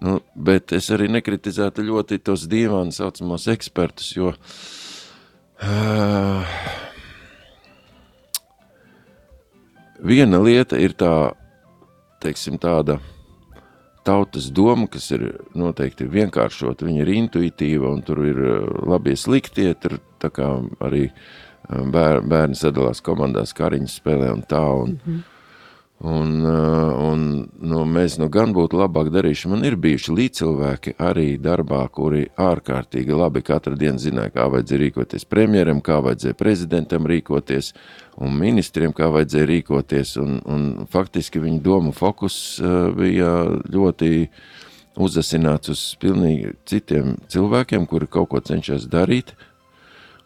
Nu, 0.00 0.20
bet 0.32 0.72
es 0.72 0.88
arī 0.94 1.08
nekritizētu 1.10 1.82
ļoti 1.84 2.20
tos 2.24 2.46
dīvāni 2.48 2.94
saucamos 2.94 3.48
ekspertus, 3.50 4.12
jo 4.14 4.30
uh, 4.30 4.38
viena 9.98 10.38
lieta 10.40 10.78
ir 10.78 10.94
tā, 10.96 11.32
teiksim, 12.22 12.56
tāda, 12.62 13.00
tautas 14.08 14.48
doma, 14.54 14.88
kas 14.90 15.10
ir 15.16 15.26
noteikti 15.58 16.08
vienkāršota, 16.08 16.86
viņa 16.88 17.04
ir 17.04 17.14
intuitīva 17.16 17.92
un 17.92 18.04
tur 18.06 18.22
ir 18.26 18.40
eh, 18.40 18.68
labie 18.88 19.16
sliktie, 19.18 19.70
tur 19.80 19.98
tā 20.22 20.32
kā 20.34 20.48
arī 20.84 21.08
eh, 21.08 21.82
bēr, 21.94 22.22
bērni 22.28 22.58
sadalās 22.58 23.02
komandās, 23.04 23.56
kariņas 23.58 23.98
spēlē 24.00 24.30
un 24.36 24.46
tā, 24.48 24.64
un, 24.84 24.96
mm 24.96 25.02
-hmm. 25.04 25.26
Un, 25.98 26.44
eh, 26.46 26.94
un 27.10 27.48
nu, 27.58 27.82
mēs 27.84 28.18
nu 28.22 28.28
gan 28.30 28.52
būtu 28.54 28.78
labāk 28.78 29.10
darījuši, 29.10 29.50
man 29.50 29.64
ir 29.66 29.76
bijuši 29.80 30.14
līdzcilvēki 30.14 30.94
arī 31.02 31.32
darbā, 31.42 31.80
kuri 31.90 32.28
ārkārtīgi 32.38 33.16
labi 33.18 33.42
katru 33.42 33.74
dienu 33.78 33.98
zināja, 33.98 34.32
kā 34.36 34.46
vajadzēja 34.52 34.82
rīkoties 34.84 35.26
premjeram, 35.26 35.82
kā 35.82 35.98
vajadzēja 36.04 36.38
prezidentam 36.38 37.08
rīkoties, 37.10 37.72
un 38.22 38.38
ministriem, 38.38 38.94
kā 38.94 39.10
vajadzēja 39.14 39.50
rīkoties, 39.50 40.14
un, 40.22 40.38
un 40.46 40.70
faktiski 40.90 41.42
viņa 41.42 41.60
domu 41.62 41.92
fokus 41.94 42.58
uh, 42.62 42.88
bija 42.94 43.34
ļoti 43.70 44.28
uzasināts 44.98 45.70
uz 45.70 45.82
pilnīgi 46.02 46.56
citiem 46.66 47.16
cilvēkiem, 47.30 47.86
kuri 47.90 48.06
kaut 48.10 48.30
ko 48.32 48.42
cenšas 48.42 48.86
darīt, 48.90 49.34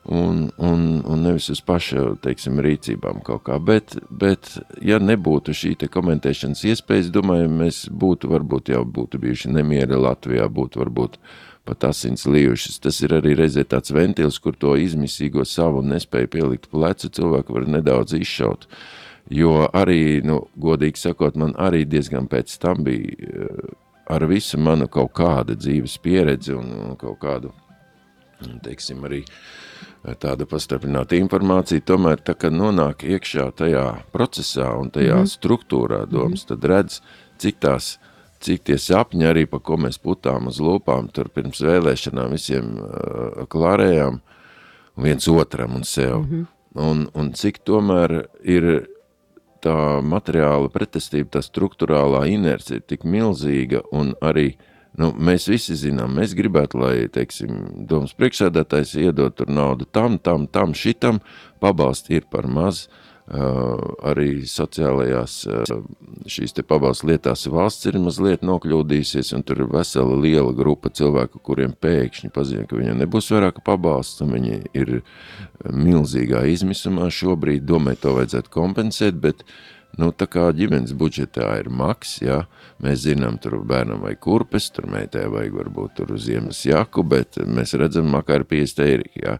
un, 0.05 0.49
un, 0.59 0.83
un 1.07 1.23
nevis 1.23 1.51
uz 1.53 1.61
paša, 1.65 2.17
teiksim, 2.25 2.59
rīcībām 2.65 3.23
kaut 3.27 3.45
kā, 3.47 3.61
bet, 3.63 3.95
bet 4.11 4.57
ja 4.83 4.99
nebūtu 5.03 5.55
šī 5.55 5.77
komentēšanas 5.93 6.65
iespējas, 6.73 7.13
domāju, 7.15 7.53
mēs 7.53 7.85
būtu, 7.91 8.33
varbūt 8.33 8.75
jau 8.75 8.83
būtu 8.85 9.23
bijuši 9.23 9.55
nemieri 9.55 10.01
Latvijā, 10.01 10.49
būtu 10.51 10.83
varbūt 10.83 11.19
uh, 11.21 11.41
pat 11.65 11.85
asins 11.91 12.27
lījušas. 12.27 12.81
Tas 12.83 13.01
ir 13.05 13.15
arī 13.17 13.37
reizē 13.39 13.65
tāds 13.69 13.95
ventils, 13.95 14.41
kur 14.43 14.57
to 14.59 14.75
izmisīgo 14.81 15.47
savu 15.49 15.83
nespēju 15.87 16.31
pielikt 16.33 16.71
plecu 16.73 17.11
cilvēku 17.13 17.59
var 17.59 17.69
nedaudz 17.79 18.17
izšaut. 18.19 18.67
Jo 19.33 19.69
arī, 19.71 20.21
nu, 20.27 20.43
godīgi 20.61 20.99
sakot, 20.99 21.39
man 21.39 21.55
arī 21.61 21.85
diezgan 21.89 22.27
pēc 22.31 22.57
tam 22.63 22.83
bija 22.87 23.15
eh, 23.15 23.75
ar 24.11 24.27
visu 24.29 24.59
manu 24.59 24.89
kaut 24.91 25.13
kāda 25.17 25.55
dzīves 25.57 25.95
pieredzi 26.03 26.57
un, 26.59 26.73
un 26.89 26.97
kaut 27.01 27.21
kādu, 27.23 27.53
teiksim, 28.67 29.05
arī 29.07 29.23
tāda 30.03 30.47
pastarpināta 30.51 31.17
informācija, 31.17 31.81
tomēr 31.87 32.23
tā, 32.27 32.35
kad 32.35 32.53
nonāk 32.53 33.05
iekšā 33.07 33.51
tajā 33.57 33.85
procesā 34.13 34.73
un 34.79 34.91
tajā 34.91 35.21
mm 35.23 35.31
struktūrā 35.33 36.07
domas, 36.11 36.43
-hmm. 36.43 36.49
tad 36.49 36.65
redz, 36.65 37.01
cik 37.39 37.61
tās 37.61 37.99
cik 38.43 38.65
tie 38.67 38.79
sapņi 38.79 39.29
arī, 39.29 39.45
pa 39.47 39.61
ko 39.63 39.79
mēs 39.81 40.01
putām 40.03 40.49
uz 40.51 40.61
lūpām, 40.63 41.11
tur 41.15 41.29
pirms 41.29 41.63
vēlēšanām 41.63 42.35
visiem 42.35 42.75
uh, 42.79 43.45
klārējām, 43.53 44.21
viens 44.97 45.29
otram 45.29 45.77
un 45.79 45.85
sev. 45.85 46.19
Mm 46.19 46.31
-hmm. 46.31 46.47
un, 46.75 47.09
un 47.15 47.33
cik 47.33 47.63
tomēr 47.65 48.27
ir 48.43 48.89
tā 49.63 50.03
materiāla 50.03 50.69
pretestība, 50.69 51.39
tā 51.39 51.43
struktūrālā 51.43 52.27
inercija 52.29 52.77
ir 52.77 52.87
tik 52.87 53.05
milzīga 53.05 53.83
un 53.93 54.15
arī, 54.21 54.57
nu, 55.01 55.13
mēs 55.17 55.49
visi 55.51 55.77
zinām, 55.79 56.17
mēs 56.19 56.35
gribētu, 56.39 56.81
lai, 56.83 56.95
teiksim, 57.13 57.87
domas 57.89 58.13
priekšsēdētājs 58.19 58.97
iedot 59.05 59.39
tur 59.39 59.53
naudu 59.53 59.89
tam, 59.89 60.19
tam, 60.19 60.49
tam, 60.51 60.77
šitam, 60.77 61.23
pabalsti 61.63 62.19
ir 62.21 62.29
par 62.31 62.49
maz, 62.51 62.87
uh, 62.87 63.13
arī 63.31 64.43
sociālajās 64.51 65.37
šīs 66.29 66.57
te 66.57 66.65
pabalstu 66.67 67.09
lietās 67.13 67.47
valsts 67.47 67.87
ir 67.87 67.99
mazliet 68.03 68.43
nokļūdīsies, 68.45 69.33
un 69.37 69.45
tur 69.47 69.63
ir 69.63 69.71
vesela 69.73 70.17
liela 70.19 70.53
grupa 70.53 70.91
cilvēku, 70.91 71.41
kuriem 71.41 71.73
pēkšņi 71.73 72.33
paziņo, 72.35 72.67
ka 72.67 72.77
viņiem 72.77 72.99
nebūs 73.05 73.31
vairāk 73.33 73.63
pabalsts, 73.65 74.21
un 74.25 74.35
viņi 74.37 74.59
ir 74.75 74.95
milzīgā 75.71 76.45
izmisumā 76.51 77.09
šobrīd, 77.15 77.65
domāju, 77.65 78.03
to 78.03 78.17
vajadzētu 78.19 78.53
kompensēt, 78.53 79.23
bet 79.23 79.47
Nu, 80.01 80.09
tā 80.17 80.25
kā 80.31 80.47
ģimenes 80.57 80.95
budžetā 80.97 81.51
ir 81.61 81.69
maks, 81.69 82.15
ja, 82.25 82.43
mēs 82.81 83.03
zinām, 83.05 83.37
tur 83.43 83.59
bērnam 83.69 84.01
vai 84.01 84.15
kurpes, 84.17 84.71
tur 84.73 84.87
meitai 84.89 85.27
vajag 85.33 85.59
varbūt 85.59 85.99
tur 85.99 86.15
ziemas 86.17 86.63
jaku, 86.65 87.05
bet 87.05 87.37
mēs 87.45 87.75
redzam, 87.77 88.09
makā 88.15 88.41
ir 88.41 88.47
50 88.49 88.87
eiro, 88.87 89.11
ja, 89.21 89.37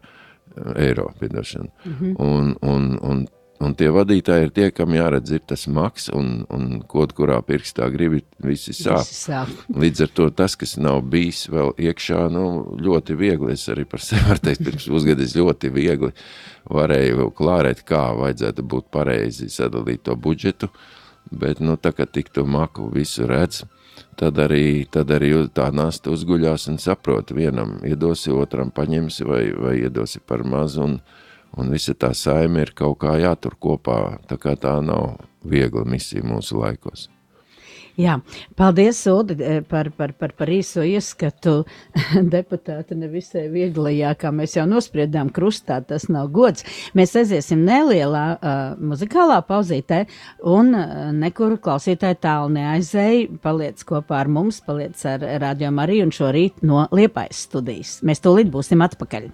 eiro, 0.77 1.07
piedošana. 1.19 1.71
Mm 1.85 1.95
-hmm. 1.99 2.13
un, 2.19 2.55
un, 2.61 2.99
un 3.01 3.25
un 3.63 3.75
tie 3.77 3.89
vadītāji 3.93 4.47
ir 4.47 4.51
tie, 4.53 4.67
kam 4.75 4.93
jāredz 4.95 5.33
ir 5.35 5.43
tas 5.47 5.65
maks, 5.71 6.09
un, 6.13 6.43
un 6.53 6.81
kaut 6.89 7.13
kurā 7.17 7.39
pirkstā 7.45 7.87
gribi 7.93 8.23
visi 8.43 8.75
sāp. 8.75 9.03
Visi 9.03 9.19
sāp. 9.19 9.51
Līdz 9.83 10.05
ar 10.05 10.13
to 10.19 10.29
tas, 10.41 10.55
kas 10.59 10.75
nav 10.81 11.01
bijis 11.13 11.45
vēl 11.53 11.73
iekšā, 11.89 12.25
nu, 12.33 12.45
ļoti 12.83 13.17
viegli, 13.19 13.53
es 13.55 13.67
arī 13.71 13.85
par 13.89 14.03
sevi 14.03 14.25
varu 14.29 14.43
teikt, 14.47 14.65
pirms 14.67 14.89
pusgadis 14.91 15.37
ļoti 15.39 15.71
viegli 15.73 16.11
varēju 16.71 17.29
klārēt, 17.37 17.83
kā 17.87 18.05
vajadzētu 18.19 18.65
būt 18.73 18.89
pareizi 18.93 19.49
sadalīt 19.51 20.05
to 20.07 20.17
budžetu, 20.19 20.69
bet, 21.31 21.63
nu, 21.63 21.77
tā 21.77 21.93
kā 21.95 22.07
tik 22.09 22.31
to 22.33 22.45
maku 22.45 22.89
visu 22.93 23.27
redz, 23.29 23.63
tad 24.19 24.39
arī, 24.41 24.85
tad 24.91 25.11
arī 25.13 25.33
tā 25.53 25.69
nasta 25.73 26.13
uzguļās 26.13 26.69
un 26.71 26.79
saprot, 26.81 27.33
vienam 27.35 27.79
iedosi, 27.87 28.33
otram 28.33 28.71
paņemsi 28.73 29.27
vai, 29.27 29.43
vai 29.57 29.75
iedosi 29.81 30.21
par 30.25 30.45
mazu, 30.47 30.87
un, 30.87 30.97
un 31.57 31.73
visa 31.73 31.93
tā 31.93 32.13
saime 32.17 32.65
ir 32.65 32.73
kaut 32.77 32.99
kā 33.03 33.17
jātur 33.21 33.57
kopā, 33.59 34.19
tā 34.29 34.39
kā 34.41 34.55
tā 34.59 34.79
nav 34.81 35.17
viegla 35.43 35.85
misija 35.87 36.25
mūsu 36.25 36.61
laikos. 36.61 37.09
Jā, 37.93 38.15
paldies, 38.57 38.97
Udi, 39.05 39.35
par, 39.69 39.91
par, 39.93 40.15
par, 40.17 40.31
par 40.33 40.49
īso 40.49 40.81
ieskatu 40.81 41.59
deputāta 42.33 42.97
nevisai 42.97 43.43
vieglajā, 43.53 44.15
kā 44.17 44.31
mēs 44.33 44.55
jau 44.57 44.65
nospriedām 44.65 45.29
krustā, 45.33 45.77
tas 45.85 46.07
nav 46.09 46.31
gods. 46.33 46.65
Mēs 46.97 47.13
aiziesim 47.21 47.61
nelielā 47.67 48.23
uh, 48.33 48.63
muzikālā 48.81 49.37
pauzītē 49.45 50.07
un 50.55 50.73
uh, 50.73 51.11
nekur 51.13 51.59
klausītāji 51.61 52.17
tālu 52.25 52.49
neaizēj, 52.57 53.27
paliec 53.45 53.85
kopā 53.85 54.23
ar 54.23 54.33
mums, 54.39 54.63
paliec 54.65 54.97
ar 55.05 55.29
Radio 55.45 55.69
Mariju 55.69 56.09
un 56.09 56.17
šorīt 56.17 56.65
no 56.65 56.87
Liepais 56.89 57.45
studijas. 57.45 57.99
Mēs 58.01 58.25
tūlīt 58.25 58.49
būsim 58.53 58.81
atpakaļ. 58.89 59.29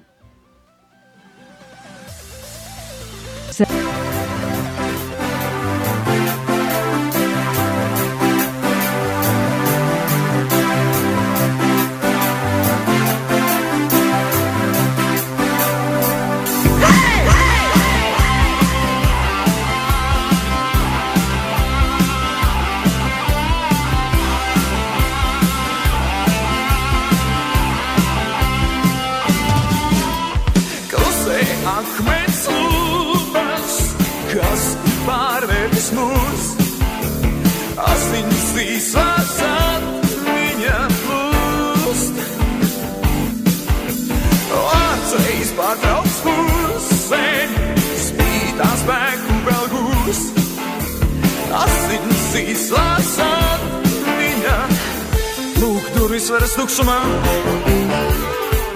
Veras 56.80 56.88
tukšumā. 56.88 57.00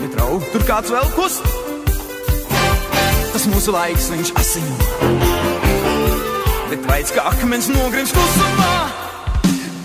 Netraukt, 0.01 0.51
tur 0.51 0.63
kāds 0.67 0.89
vēl 0.91 1.07
kust 1.15 1.43
tas 3.33 3.47
mūsu 3.49 3.71
laiks, 3.73 4.11
viņš 4.13 4.29
asiņo. 4.37 4.75
Bet 6.69 6.83
veids, 6.85 7.11
kā 7.15 7.21
akmens 7.31 7.67
nogrims 7.73 8.11
klusumā, 8.13 8.75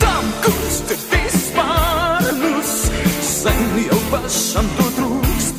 tam, 0.03 0.25
kurš 0.45 0.77
te 0.91 0.97
vispārnus, 1.09 2.73
sen 3.25 3.79
jau 3.87 4.01
pašam 4.13 4.67
to 4.77 4.87
trūkst. 4.99 5.55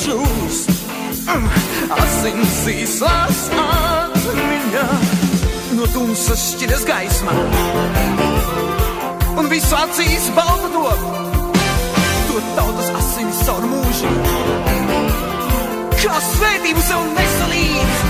žūst. 0.08 0.70
Asins 1.98 2.60
īslās 2.72 3.40
atmiņā 3.52 4.84
no 5.76 5.88
tumsas 5.92 6.44
šķiras 6.54 6.84
gaismā. 6.88 7.34
Un 9.38 9.50
visu 9.52 9.76
acīs 9.78 10.30
balta 10.36 10.70
dod, 10.72 11.04
to 12.30 12.40
tautas 12.56 12.90
asins 13.02 13.42
caur 13.46 13.68
mūžu. 13.68 14.14
Kā 15.98 16.16
svētību 16.24 16.82
sev 16.88 17.04
nesalīdz, 17.12 18.02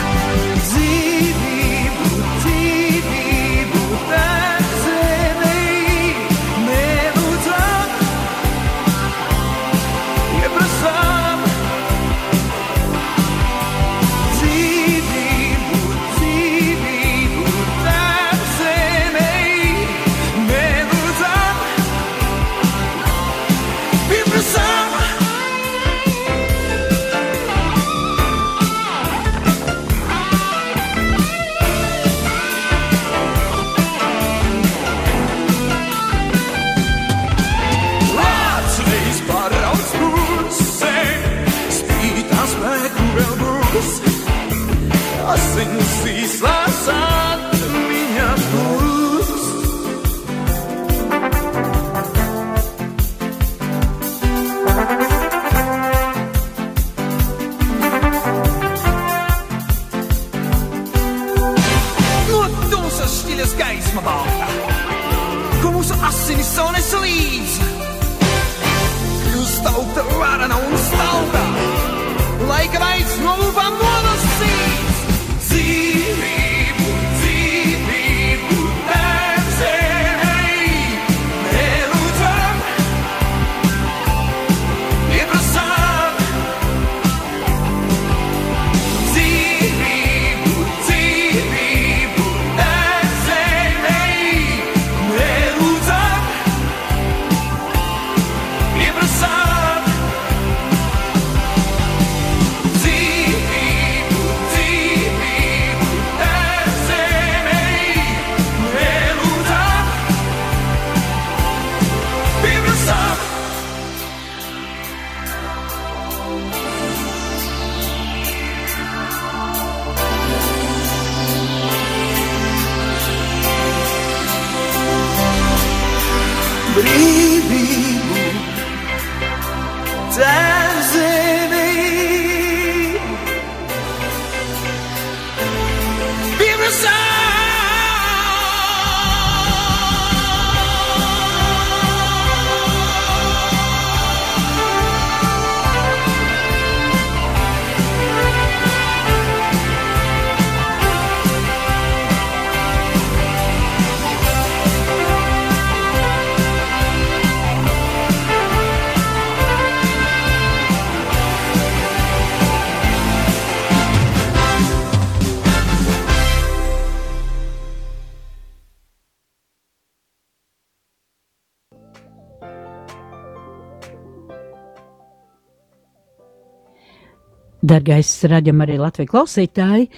Dargais 177.68 178.09
raidījuma 178.31 178.64
arī 178.64 178.78
Latvijas 178.81 179.11
klausītāji, 179.12 179.88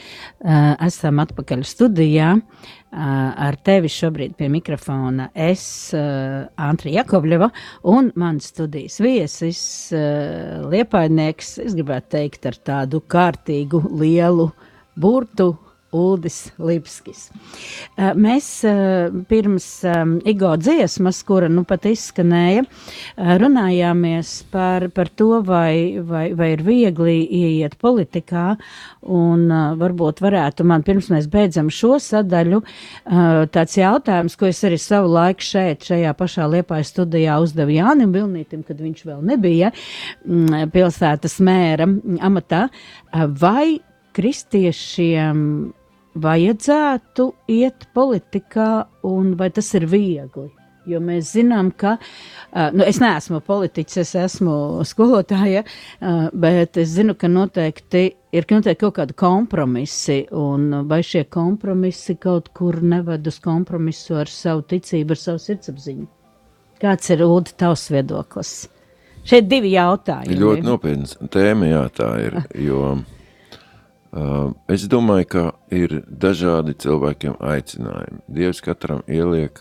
esam 0.87 1.21
atpakaļ 1.23 1.63
studijā. 1.69 2.33
Ar 2.91 3.59
tevi 3.63 3.91
šobrīd 3.93 4.35
pie 4.39 4.49
mikrofona 4.51 5.29
es, 5.39 5.63
Antrija 5.95 7.05
Jakovļeva, 7.05 7.51
un 7.93 8.11
mans 8.19 8.51
studijas 8.51 8.99
viesis, 9.05 9.63
Liepainieks, 10.73 11.53
es 11.63 11.77
gribētu 11.79 12.17
teikt 12.17 12.51
ar 12.51 12.59
tādu 12.73 13.05
kārtīgu 13.07 13.85
lielu 14.01 14.49
burtu 14.99 15.53
Uldis 15.97 16.53
Lipskis. 16.63 17.29
Mēs 17.99 18.49
pirms 19.31 19.67
Igo 20.31 20.53
dziesmas, 20.61 21.19
kura 21.27 21.49
nu 21.51 21.65
pat 21.69 21.89
izskanēja, 21.91 22.63
runājāmies 23.43 24.35
par, 24.53 24.87
par 24.95 25.11
to, 25.19 25.41
vai, 25.47 25.99
vai, 26.07 26.29
vai 26.39 26.53
ir 26.55 26.63
viegli 26.67 27.17
ieiet 27.41 27.75
politikā, 27.83 28.53
un 29.03 29.49
varbūt 29.81 30.23
varētu 30.23 30.67
man, 30.69 30.87
pirms 30.87 31.11
mēs 31.11 31.27
beidzam 31.33 31.73
šo 31.75 31.99
sadaļu, 32.03 32.63
tāds 33.51 33.77
jautājums, 33.81 34.39
ko 34.39 34.51
es 34.51 34.63
arī 34.67 34.79
savu 34.81 35.11
laiku 35.17 35.49
šeit, 35.51 35.89
šajā 35.91 36.15
pašā 36.19 36.47
Liepāja 36.55 36.87
studijā 36.87 37.41
uzdevu 37.43 37.75
Jānim 37.81 38.15
Vilnītim, 38.15 38.63
kad 38.67 38.79
viņš 38.79 39.05
vēl 39.11 39.27
nebija 39.33 39.75
pilsētas 40.71 41.39
mēra 41.43 41.91
amatā, 42.31 42.69
vai 43.43 43.81
kristiešiem 44.15 45.45
vajadzētu 46.15 47.27
iet 47.55 47.87
politikā, 47.95 48.71
un 49.07 49.37
vai 49.39 49.51
tas 49.55 49.69
ir 49.79 49.87
viegli? 49.91 50.49
Jo 50.89 50.99
mēs 51.05 51.35
zinām, 51.37 51.69
ka 51.77 51.99
nu, 52.73 52.83
es 52.83 52.99
neesmu 53.03 53.43
politiķis, 53.47 53.99
es 54.01 54.15
esmu 54.17 54.81
skolotāja, 54.89 55.61
bet 56.33 56.81
es 56.81 56.95
zinu, 56.97 57.15
ka 57.21 57.29
noteikti 57.31 58.03
ir 58.33 58.49
noteikti 58.49 58.81
kaut 58.81 58.97
kādi 58.97 59.15
kompromisi, 59.21 60.23
un 60.33 60.89
vai 60.91 61.03
šie 61.07 61.27
kompromisi 61.31 62.17
kaut 62.19 62.49
kur 62.57 62.81
neved 62.83 63.29
uz 63.29 63.39
kompromisu 63.45 64.19
ar 64.25 64.33
savu 64.33 64.65
ticību, 64.73 65.15
ar 65.15 65.21
savu 65.21 65.45
sirdsapziņu? 65.45 66.09
Kāds 66.81 67.13
ir 67.13 67.23
Ulu 67.29 67.45
tavs 67.61 67.91
viedoklis? 67.93 68.55
Šeit 69.21 69.51
divi 69.51 69.75
jautājumi. 69.77 70.39
Ļoti 70.41 70.65
nopietns 70.65 71.19
tēma, 71.31 71.69
jā, 71.69 71.83
tā 71.93 72.09
ir. 72.25 72.41
Jo 72.57 72.95
es 74.69 74.87
domāju, 74.91 75.27
ka 75.31 75.45
ir 75.75 76.01
dažādi 76.07 76.75
cilvēkiem 76.75 77.37
aicinājumi. 77.41 78.23
Dievs 78.29 78.61
katram 78.65 79.05
ieliek 79.07 79.61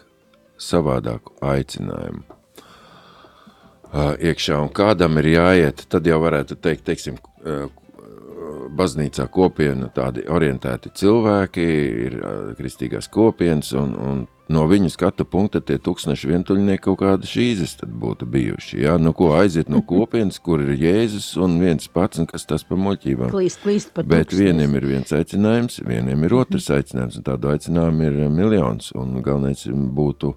savādāku 0.60 1.36
aicinājumu 1.46 2.24
uh, 3.94 4.16
iekšā, 4.18 4.58
un 4.64 4.72
kādam 4.76 5.20
ir 5.22 5.32
jāiet, 5.36 5.86
tad 5.90 6.08
jau 6.10 6.20
varētu 6.24 6.58
teikt, 6.60 6.88
teiksim, 6.90 7.20
uh, 7.46 7.70
baznīcā 8.80 9.28
kopiena 9.32 9.90
tādi 9.94 10.26
orientēti 10.30 10.92
cilvēki, 11.02 11.70
ir 12.08 12.18
kristīgās 12.58 13.10
kopienas, 13.12 13.72
un, 13.78 13.96
un 13.96 14.26
no 14.50 14.66
viņu 14.70 14.90
skatu 14.92 15.26
punkta 15.30 15.62
tie 15.64 15.78
tūkstneši 15.82 16.32
vientuļnieki 16.32 16.84
kaut 16.88 17.00
kādi 17.04 17.30
šīzes 17.30 17.78
būtu 18.02 18.28
bijuši. 18.30 18.82
Jā, 18.84 18.98
nu 19.02 19.14
ko 19.18 19.32
aiziet 19.38 19.70
no 19.72 19.82
kopienas, 19.86 20.40
kur 20.46 20.64
ir 20.66 20.76
Jēzus 20.80 21.32
un 21.42 21.60
viens 21.62 21.90
pats, 21.94 22.22
un 22.22 22.30
kas 22.30 22.48
tas 22.50 22.66
pa 22.68 22.78
muļķībām. 22.80 23.32
Klīst, 23.34 23.62
klīst 23.64 23.94
pa 23.96 24.06
Bet 24.10 24.34
vieniem 24.36 24.78
ir 24.80 24.88
viens 24.90 25.14
aicinājums, 25.16 25.82
vieniem 25.86 26.26
ir 26.26 26.38
otrs 26.42 26.70
aicinājums, 26.76 27.20
un 27.20 27.28
tādu 27.30 27.54
aicinājumu 27.54 28.08
ir 28.10 28.22
miljons, 28.34 28.94
un 28.98 29.20
galvenais 29.26 29.68
būtu, 29.70 30.34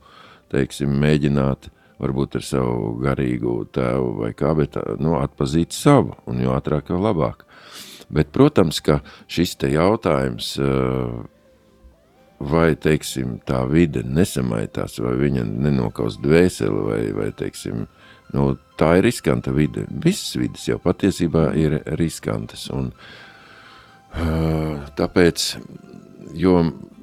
teiksim, 0.53 0.93
mēģināt 1.03 1.71
varbūt 2.03 2.41
ar 2.41 2.45
savu 2.45 2.97
garīgu 3.03 3.63
tēvu 3.73 4.17
vai 4.25 4.33
kā, 4.37 4.53
bet 4.59 4.77
nu, 5.01 5.17
atpazīt 5.21 5.75
savu, 5.77 6.17
un 6.29 6.43
jo 6.43 6.55
ātrāk, 6.57 6.91
jo 6.91 7.01
labāk. 7.01 7.47
Bet, 8.13 8.33
protams, 8.35 8.83
ka 8.85 9.01
šis 9.31 9.55
te 9.57 9.71
jautājums 9.73 10.53
uh, 10.61 11.23
vai 12.43 12.75
teiksim, 12.79 13.37
tā 13.47 13.63
vide 13.71 14.03
nesamaitās, 14.07 14.99
vai 15.03 15.15
viņa 15.21 15.45
nenokaus 15.47 16.19
dvēseli, 16.23 16.85
vai, 16.89 17.03
vai 17.17 17.29
teiksim, 17.37 17.87
nu, 18.35 18.47
tā 18.81 18.97
ir 18.99 19.07
riskanta 19.07 19.55
vide. 19.55 19.87
Visas 20.05 20.37
vidas 20.41 20.67
jau 20.69 20.79
patiesībā 20.83 21.51
ir 21.59 21.79
riskantas. 22.01 22.67
Un, 22.75 22.91
uh, 24.17 24.83
tāpēc, 24.99 25.47
jo, 26.39 26.57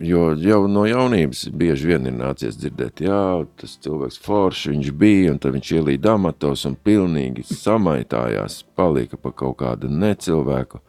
jo 0.04 0.26
jau 0.44 0.60
no 0.72 0.86
jaunības 0.90 1.48
bieži 1.56 1.94
vien 1.94 2.12
ir 2.12 2.18
nācies 2.20 2.60
dzirdēt, 2.60 3.06
jā, 3.08 3.24
tas 3.60 3.80
cilvēks 3.84 4.20
forši 4.26 4.76
viņš 4.76 4.94
bija, 5.00 5.34
un 5.34 5.42
tad 5.42 5.56
viņš 5.56 5.74
ielīd 5.80 6.10
amatos 6.10 6.68
un 6.68 6.76
pilnīgi 6.76 7.48
samaitājās, 7.48 8.64
palika 8.76 9.18
pa 9.18 9.32
kaut 9.32 9.62
kādu 9.64 9.92
necilvēku. 9.92 10.84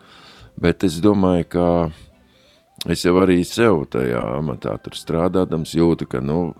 Bet 0.61 0.85
es 0.85 0.99
domāju, 1.01 1.47
ka 1.55 1.67
es 2.88 3.05
jau 3.05 3.14
arī 3.21 3.40
sev 3.45 3.83
tajā 3.93 4.21
amatā 4.38 4.77
tur 4.81 4.97
strādādams 4.97 5.75
jūtu, 5.77 6.07
ka 6.09 6.23
nu, 6.25 6.53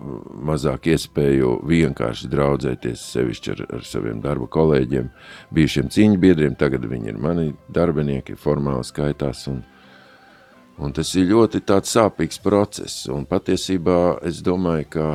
mazāk 0.45 0.91
iespēju 0.93 1.57
vienkārši 1.67 2.29
draudzēties 2.31 3.05
sevišķi 3.15 3.53
ar, 3.55 3.63
ar 3.77 3.85
saviem 3.87 4.21
darba 4.21 4.49
kolēģiem, 4.51 5.09
bijušiem 5.55 5.89
cīņu 5.93 6.21
biedriem, 6.21 6.57
tagad 6.59 6.85
viņi 6.89 7.13
ir 7.13 7.21
mani 7.21 7.47
darbinieki, 7.73 8.37
formāli 8.37 8.85
skaitās, 8.85 9.47
un, 9.51 9.63
un 10.77 10.93
tas 10.97 11.15
ir 11.17 11.31
ļoti 11.31 11.63
tāds 11.65 11.95
sāpīgs 11.97 12.41
process, 12.43 13.07
un 13.09 13.25
patiesībā 13.29 14.19
es 14.27 14.43
domāju, 14.45 14.91
ka, 14.93 15.09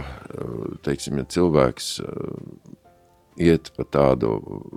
teiksim, 0.87 1.23
ja 1.23 1.31
cilvēks 1.37 1.95
iet 3.37 3.71
pa 3.77 3.85
tādu 3.85 4.37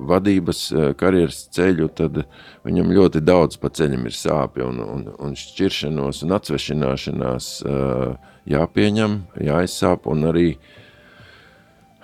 vadības 0.10 0.64
eh, 0.72 0.90
karjeras 1.00 1.46
ceļu, 1.56 1.90
tad 1.96 2.22
viņam 2.68 2.92
ļoti 2.96 3.22
daudz 3.24 3.60
pa 3.62 3.72
ceļam 3.74 4.06
ir 4.10 4.16
sāpju 4.16 4.68
un, 4.70 4.82
un, 4.84 5.06
un 5.20 5.36
šķiršanos 5.40 6.24
un 6.26 6.36
atsvešināšanās 6.38 7.50
eh, 7.64 8.06
jāpieņem, 8.54 9.18
jāizsāp 9.50 10.10
un 10.12 10.30
arī, 10.32 10.48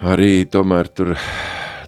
arī 0.03 0.45
tomēr 0.51 0.91
tur 0.95 1.15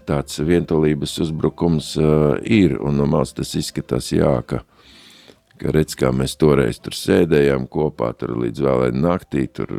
tāds 0.08 0.40
vientulības 0.40 1.18
uzbrukums 1.24 1.94
eh, 2.00 2.50
ir 2.60 2.78
un 2.80 3.00
no 3.00 3.08
malas 3.08 3.36
tas 3.36 3.54
izskatās 3.58 4.12
jā, 4.14 4.38
ka 4.46 4.64
ka 5.58 5.72
redz, 5.74 5.96
kā 5.98 6.12
mēs 6.14 6.36
toreiz 6.38 6.76
tur 6.78 6.94
sēdējām 6.94 7.64
kopā, 7.66 8.12
tur 8.14 8.36
līdz 8.38 8.60
vēlai 8.62 8.92
naktī, 8.94 9.40
tur 9.50 9.72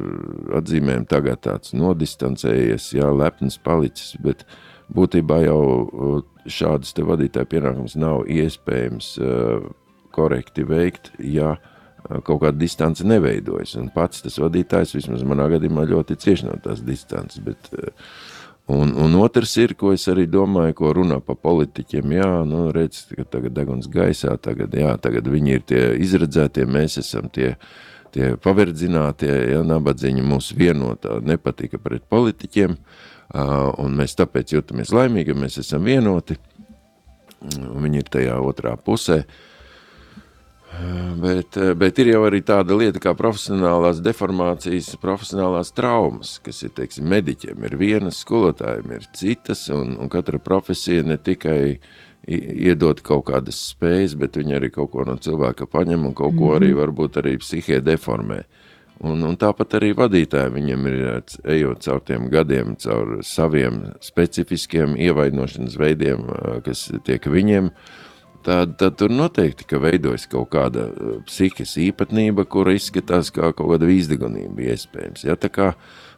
atzīmējam 0.58 1.06
tagad 1.08 1.40
tāds 1.46 1.72
nodistancējies, 1.72 2.90
jā, 2.98 3.08
lepns 3.16 3.56
palicis, 3.64 4.18
bet 4.20 4.44
uh, 4.44 4.58
būtībā 4.96 5.44
jau 5.46 5.62
uh, 5.62 6.22
šādas 6.50 6.96
te 6.98 7.06
vadītāja 7.06 7.50
pienākums 7.50 7.96
nav 8.00 8.26
iespējams 8.30 9.12
uh, 9.22 9.68
korekti 10.16 10.66
veikt, 10.68 11.12
ja 11.22 11.56
uh, 11.56 12.20
kaut 12.26 12.44
kāda 12.44 12.58
distance 12.58 13.06
neveidojas. 13.06 13.76
Un 13.80 13.92
pats 13.94 14.24
tas 14.26 14.40
vadītājs, 14.42 14.96
vismaz 14.98 15.26
manā 15.28 15.50
gadījumā, 15.54 15.88
ļoti 15.90 16.18
cieši 16.20 16.50
no 16.50 16.58
tās 16.64 16.82
distances. 16.86 17.42
Bet, 17.46 17.70
un, 18.72 18.96
un 18.98 19.20
otrs 19.22 19.56
ir, 19.62 19.76
ko 19.80 19.94
es 19.96 20.08
arī 20.12 20.26
domāju, 20.30 20.78
ko 20.82 20.96
runā 20.98 21.20
pa 21.26 21.38
politiķiem, 21.38 22.18
jā, 22.20 22.32
nu 22.50 22.66
redz, 22.76 23.06
ka 23.14 23.28
tagad 23.38 23.56
deguns 23.58 23.92
gaisā, 23.92 24.36
tagad, 24.42 24.74
jā, 24.74 24.96
tagad 25.02 25.30
viņi 25.30 25.56
ir 25.58 25.70
tie 25.70 25.86
izredzētie, 26.02 26.66
mēs 26.70 26.98
esam 27.04 27.30
tie, 27.34 27.54
tie 28.16 28.34
paverdzinātie, 28.42 29.32
ja 29.54 29.62
nabadzīņi 29.68 30.26
mūs 30.26 30.52
vienotā 30.58 31.20
nepatika 31.22 31.78
pret 31.82 32.10
politiķiem, 32.10 32.74
uh, 32.74 33.08
un 33.36 34.00
mēs 34.00 34.18
tāpēc 34.18 34.56
jūtamies 34.56 34.94
laimīgi, 34.96 35.38
mēs 35.38 35.60
esam 35.62 35.86
vienoti, 35.86 36.38
un 37.60 37.86
viņi 37.86 38.02
ir 38.02 38.10
tajā 38.10 38.40
otrā 38.42 38.76
pusē. 38.78 39.24
Bet, 41.20 41.58
bet 41.82 41.98
ir 42.00 42.12
jau 42.12 42.22
arī 42.28 42.40
tāda 42.46 42.76
lieta 42.78 43.02
kā 43.02 43.16
profesionālās 43.18 44.00
deformācijas, 44.06 44.94
profesionālās 45.02 45.74
traumas, 45.76 46.36
kas 46.46 46.62
ir, 46.64 46.72
teiksim, 46.78 47.08
mediķiem 47.10 47.66
ir 47.66 47.76
vienas, 47.80 48.22
skolotājiem 48.24 48.94
ir 48.96 49.08
citas, 49.18 49.66
un, 49.74 49.98
un 50.00 50.12
katra 50.14 50.40
profesija 50.40 51.04
ne 51.04 51.18
tikai 51.18 51.80
iedod 52.30 53.02
kaut 53.02 53.26
kādas 53.32 53.60
spējas, 53.74 54.14
bet 54.20 54.38
viņi 54.38 54.60
arī 54.60 54.70
kaut 54.72 54.94
ko 54.94 55.08
no 55.10 55.18
cilvēka 55.18 55.68
paņem 55.74 56.06
un 56.12 56.16
kaut 56.16 56.38
ko 56.38 56.54
arī 56.56 56.70
mhm. 56.72 56.82
varbūt 56.84 57.22
arī 57.24 57.36
psihē 57.42 57.82
deformē. 57.84 58.44
Uh, 58.46 58.70
Un, 59.00 59.22
un 59.24 59.38
tāpat 59.40 59.78
arī 59.78 59.94
vadītāji 59.96 60.52
viņam 60.52 60.88
ir 60.90 60.98
ejot 61.54 61.86
caur 61.86 62.02
tiem 62.04 62.26
gadiem, 62.32 62.74
caur 62.84 63.22
saviem 63.24 63.94
specifiskiem 64.04 64.98
ievainošanas 65.00 65.78
veidiem, 65.80 66.26
kas 66.66 66.90
tiek 67.08 67.24
viņiem, 67.32 67.70
tad, 68.44 68.76
tad 68.82 68.98
tur 69.00 69.14
noteikti, 69.16 69.70
ka 69.70 69.80
veidojas 69.80 70.28
kaut 70.28 70.52
kāda 70.52 70.90
psihes 71.30 71.78
īpatnība, 71.80 72.44
kura 72.44 72.76
izskatās 72.76 73.32
kā 73.32 73.54
kaut 73.54 73.72
kāda 73.72 73.88
vīzdegonība 73.88 74.68
iespējams. 74.74 75.24
Ja? 75.30 75.40
Tā 75.40 75.48
kā 75.48 75.70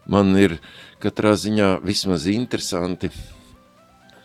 man 0.10 0.34
ir 0.42 0.58
katrā 1.06 1.36
ziņā 1.38 1.76
vismaz 1.86 2.26
interesanti 2.34 3.12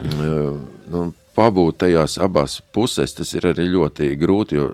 nu, 0.01 1.11
pabūt 1.37 1.83
tajās 1.85 2.17
abās 2.25 2.63
pusēs, 2.73 3.19
tas 3.21 3.37
ir 3.37 3.53
arī 3.53 3.69
ļoti 3.75 4.15
grūti, 4.17 4.57
jo 4.57 4.71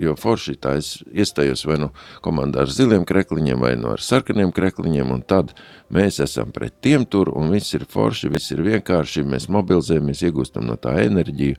jo 0.00 0.14
forši 0.18 0.54
tā 0.62 0.76
es 0.80 0.94
iestājos 1.12 1.64
vai 1.68 1.78
nu 1.82 1.88
komandā 2.24 2.64
ar 2.64 2.72
ziliem 2.72 3.04
krekliņiem, 3.08 3.60
vai 3.62 3.72
nu 3.80 3.92
ar 3.92 4.02
sarkaniem 4.02 4.52
krekliņiem, 4.54 5.10
un 5.14 5.24
tad 5.26 5.52
mēs 5.92 6.20
esam 6.24 6.52
pret 6.54 6.78
tiem 6.84 7.04
tur, 7.06 7.32
un 7.36 7.52
viss 7.52 7.74
ir 7.76 7.86
forši, 7.90 8.30
viss 8.32 8.54
ir 8.54 8.62
vienkārši, 8.66 9.26
mēs 9.28 9.48
mobilizējamies, 9.52 10.24
iegūstam 10.28 10.66
no 10.68 10.78
tā 10.80 10.96
enerģiju. 11.04 11.58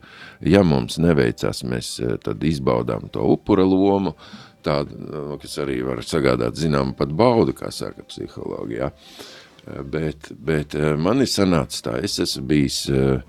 Ja 0.50 0.64
mums 0.66 0.98
neveicās, 1.02 1.64
mēs 1.68 1.94
tad 2.24 2.42
izbaudām 2.44 3.08
to 3.14 3.26
upura 3.34 3.66
lomu, 3.68 4.16
tādu, 4.64 4.98
nu, 5.04 5.38
kas 5.42 5.58
arī 5.62 5.82
var 5.84 6.02
sagādāt 6.04 6.58
zinām 6.58 6.94
pat 6.96 7.12
baudu, 7.12 7.54
kā 7.56 7.70
saka 7.74 8.06
psihologijā. 8.08 8.90
Bet, 9.88 10.28
bet 10.44 10.74
man 11.00 11.24
ir 11.24 11.30
sanācis 11.30 11.84
tā, 11.84 11.96
es 12.04 12.18
esmu 12.20 12.42
bijis 12.50 12.82
uh, 12.92 13.22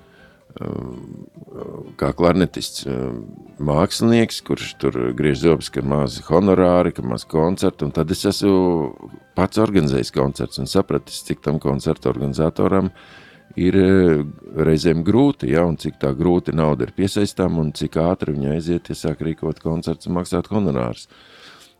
kā 1.99 2.11
klarnetists 2.15 2.85
mākslinieks, 3.59 4.39
kurš 4.47 4.69
tur 4.79 4.97
griež 5.17 5.41
zobus, 5.43 5.69
ka 5.73 5.83
maz 5.83 6.21
honorāri, 6.29 6.93
ka 6.95 7.03
maz 7.03 7.25
koncertu, 7.27 7.89
un 7.89 7.93
tad 7.95 8.11
es 8.15 8.23
esmu 8.31 9.11
pats 9.35 9.59
organizējis 9.59 10.13
koncerts 10.15 10.61
un 10.63 10.71
sapratis, 10.71 11.23
cik 11.27 11.43
tam 11.43 11.59
koncertu 11.59 12.11
organizatoram 12.11 12.91
ir 13.59 13.75
reizēm 14.55 15.03
grūti, 15.07 15.51
ja, 15.51 15.63
un 15.67 15.75
cik 15.79 15.99
tā 16.01 16.11
grūti 16.15 16.55
nauda 16.55 16.87
ir 16.87 16.95
piesaistām, 16.95 17.59
un 17.59 17.71
cik 17.75 17.99
ātri 18.03 18.35
viņa 18.35 18.55
aiziet, 18.55 18.91
ja 18.91 18.99
sāk 18.99 19.23
rīkot 19.27 19.59
koncerts 19.63 20.07
un 20.07 20.17
maksāt 20.19 20.51
honorārus. 20.51 21.07
Uh, 21.07 21.34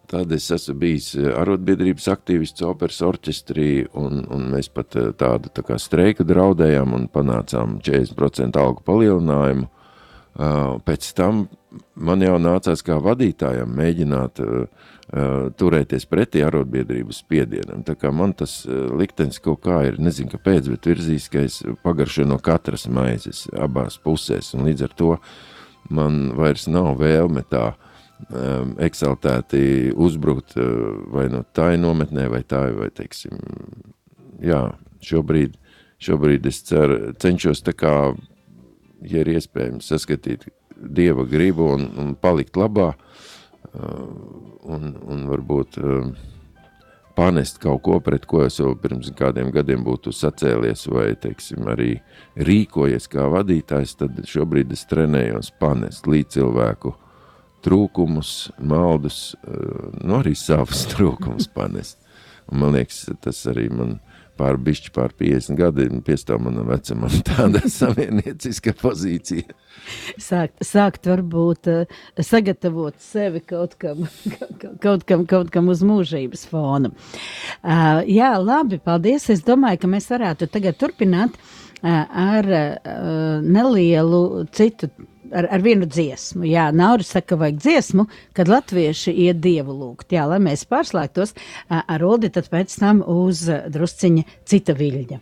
Tad 0.07 0.31
es 0.31 0.47
esmu 0.53 0.75
bijis 0.79 1.09
eh, 1.17 1.29
arotbiedrības 1.33 2.07
aktīvists 2.13 2.65
operas 2.67 3.01
orķestrī, 3.05 3.69
un, 3.97 4.25
un 4.31 4.49
mēs 4.53 4.69
pat 4.73 4.97
eh, 4.99 5.11
tādu 5.17 5.49
tā 5.53 5.63
kā 5.65 5.79
streiku 5.81 6.25
draudējām 6.27 6.93
un 6.97 7.07
panācām 7.11 7.79
40% 7.85 8.61
algu 8.61 8.85
palielinājumu. 8.85 9.71
Uh, 10.35 10.81
pēc 10.83 11.05
tam 11.15 11.45
man 11.95 12.19
jau 12.19 12.33
nācās 12.43 12.81
kā 12.83 12.97
vadītājam 12.99 13.69
mēģināt 13.71 14.41
uh, 14.43 14.65
turēties 15.55 16.03
pretī 16.11 16.41
arotbiedrības 16.43 17.21
spiedienam. 17.23 17.85
Tā 17.87 17.95
kā 17.95 18.11
man 18.11 18.33
tas 18.35 18.57
liktenis 18.67 19.39
kaut 19.39 19.61
kā 19.63 19.77
ir, 19.87 20.01
nezinu 20.03 20.33
kāpēc, 20.33 20.67
bet 20.73 20.89
virzīs, 20.91 21.29
ka 21.31 21.45
es 21.47 21.61
pagaršoju 21.87 22.27
no 22.33 22.41
katras 22.43 22.83
maizes 22.91 23.45
abās 23.55 23.95
pusēs, 24.03 24.51
un 24.57 24.67
līdz 24.67 24.89
ar 24.89 24.97
to 24.99 25.13
man 25.87 26.25
vairs 26.35 26.67
nav 26.67 26.97
vēlme 26.99 27.47
tā 27.47 27.69
uh, 27.71 27.84
um, 28.29 28.75
eksaltēti 28.81 29.93
uzbrukt 29.95 30.55
uh, 30.59 30.67
vai 31.13 31.27
no 31.31 31.43
tā 31.55 31.73
nometnē, 31.79 32.27
vai 32.31 32.43
tā, 32.47 32.67
vai 32.75 32.89
teiksim, 32.93 33.39
jā, 34.43 34.61
šobrīd, 35.05 35.57
šobrīd 36.03 36.45
es 36.49 36.61
ceru, 36.67 37.13
cenšos 37.21 37.63
tā 37.65 37.75
kā, 37.77 37.95
ja 39.05 39.23
ir 39.23 39.35
iespējams 39.35 39.91
saskatīt 39.93 40.49
Dieva 40.75 41.23
gribu 41.23 41.69
un, 41.71 41.85
un 42.01 42.15
palikt 42.19 42.57
labā, 42.59 42.91
uh, 42.95 44.07
un, 44.67 44.89
un 45.07 45.27
varbūt 45.29 45.77
uh, 45.79 46.09
panest 47.15 47.61
kaut 47.63 47.81
ko, 47.85 48.01
pret 48.03 48.25
ko 48.27 48.43
es 48.43 48.59
jau 48.59 48.73
pirms 48.79 49.07
kādiem 49.15 49.53
gadiem 49.55 49.85
būtu 49.85 50.11
sacēlies 50.11 50.83
vai, 50.91 51.13
teiksim, 51.15 51.63
arī 51.71 51.93
rīkojies 52.35 53.07
kā 53.11 53.29
vadītājs, 53.31 53.95
tad 54.01 54.19
šobrīd 54.27 54.75
es 54.75 54.83
trenējos 54.89 55.53
panest 55.61 56.11
līdz 56.11 56.35
cilvēku 56.35 56.95
trūkumus, 57.65 58.33
maldus, 58.61 59.35
eh, 59.47 60.01
nu 60.03 60.19
arī 60.21 60.35
savus 60.37 60.85
trūkumus 60.93 61.49
panest. 61.53 61.99
Un 62.51 62.61
man 62.61 62.75
liekas, 62.77 63.07
tas 63.25 63.41
arī 63.49 63.69
man 63.73 63.97
pār 64.37 64.57
bišķi 64.61 64.91
pār 64.95 65.13
50 65.15 65.57
gadi 65.57 65.85
piestāv 66.05 66.41
manam 66.43 66.67
vecumam 66.69 67.13
tāda 67.29 67.63
savienieciska 67.71 68.75
pozīcija. 68.81 69.55
Sākt, 70.21 70.63
sākt 70.65 71.07
varbūt 71.09 71.69
uh, 71.71 71.97
sagatavot 72.21 72.97
sevi 73.01 73.41
kaut 73.45 73.77
kam, 73.81 74.05
kaut 74.83 75.05
kam, 75.07 75.25
kaut 75.29 75.51
kam 75.53 75.71
uz 75.73 75.83
mūžības 75.85 76.45
fona. 76.51 76.91
Uh, 77.61 78.01
jā, 78.09 78.33
labi, 78.41 78.81
paldies. 78.83 79.29
Es 79.33 79.45
domāju, 79.45 79.83
ka 79.83 79.91
mēs 79.95 80.09
varētu 80.11 80.49
tagad 80.51 80.79
turpināt 80.81 81.37
uh, 81.39 82.05
ar 82.05 82.49
uh, 82.59 83.43
nelielu 83.45 84.45
citu 84.55 84.91
ar, 85.35 85.49
ar 85.51 85.63
vienu 85.65 85.87
dziesmu. 85.89 86.45
Jā, 86.47 86.69
Nauris 86.75 87.11
saka, 87.15 87.37
vajag 87.39 87.59
dziesmu, 87.61 88.07
kad 88.37 88.51
latvieši 88.51 89.13
iet 89.27 89.41
dievu 89.43 89.75
lūgt. 89.75 90.15
Jā, 90.15 90.25
lai 90.29 90.39
mēs 90.43 90.65
pārslēgtos 90.69 91.35
ar 91.69 92.05
Oldi, 92.05 92.31
tad 92.33 92.49
pēc 92.51 92.79
tam 92.79 93.03
uz 93.05 93.45
drusciņa 93.45 94.25
cita 94.47 94.75
viļņa. 94.77 95.21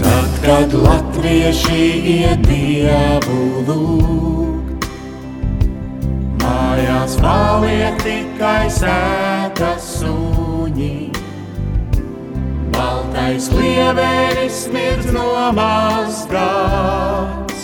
Tad, 0.00 0.32
kad 0.42 0.74
latvieši 0.74 1.84
iet 2.16 2.42
dievu 2.48 3.38
lūgt, 3.68 4.29
Mājās 7.00 7.16
paliek 7.16 7.94
tikai 8.04 8.68
sētas 8.68 9.84
suņi. 10.02 11.08
Baltais 12.74 13.46
lieveris 13.54 14.68
mirdz 14.68 15.08
no 15.14 15.46
mazgās, 15.56 17.62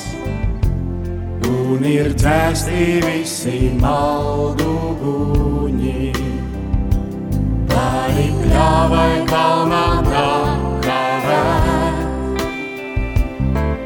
un 1.45 1.85
ir 1.85 2.17
dzēsti 2.17 2.87
visi 3.05 3.77
maldu 3.83 4.97
guņi. 5.03 6.15
Pāri 7.75 8.27
pļāvai 8.39 9.13
kalnā 9.29 9.85
nakavēt, 10.09 12.01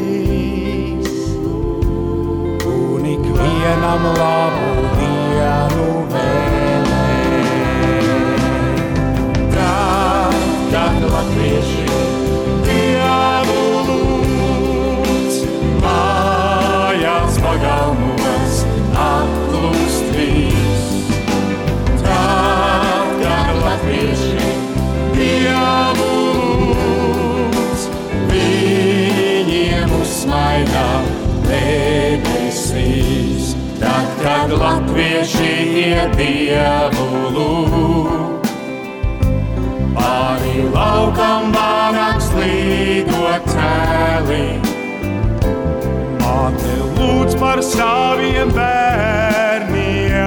Un 2.73 3.03
ikvienam 3.15 4.03
labu 4.19 4.69
dienu 4.99 5.89
vēlē. 6.17 7.09
Tad, 9.55 10.39
kad 10.75 10.99
latvieši 11.15 11.84
pagalmos 17.55 18.65
atklūst 18.99 20.09
viss. 20.15 21.13
Tad, 22.03 23.13
kad 23.21 23.53
latvieši 23.63 24.49
Dievu 25.15 26.09
lūdz, 26.75 27.87
viņiem 28.33 29.95
uzsmaidā 30.01 30.89
debesīs. 31.47 33.55
Tad, 33.79 34.11
kad 34.23 34.55
latvieši 34.59 35.55
iet 35.85 36.19
Dievu 36.19 37.09
lūdz, 37.39 38.34
saviem 47.73 48.53
bērniem, 48.55 50.21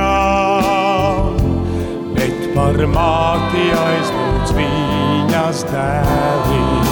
bet 2.17 2.39
par 2.55 2.81
māti 2.95 3.69
aizlūdz 3.83 4.49
viņas 4.57 5.65
dēliem. 5.71 6.86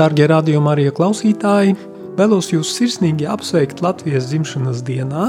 Darbie 0.00 0.24
radījuma 0.30 0.70
arī 0.72 0.86
klausītāji, 0.96 1.74
vēlos 2.16 2.46
jūs 2.54 2.70
sirsnīgi 2.72 3.26
apsveikt 3.28 3.82
Latvijas 3.84 4.30
dzimšanas 4.30 4.78
dienā 4.86 5.26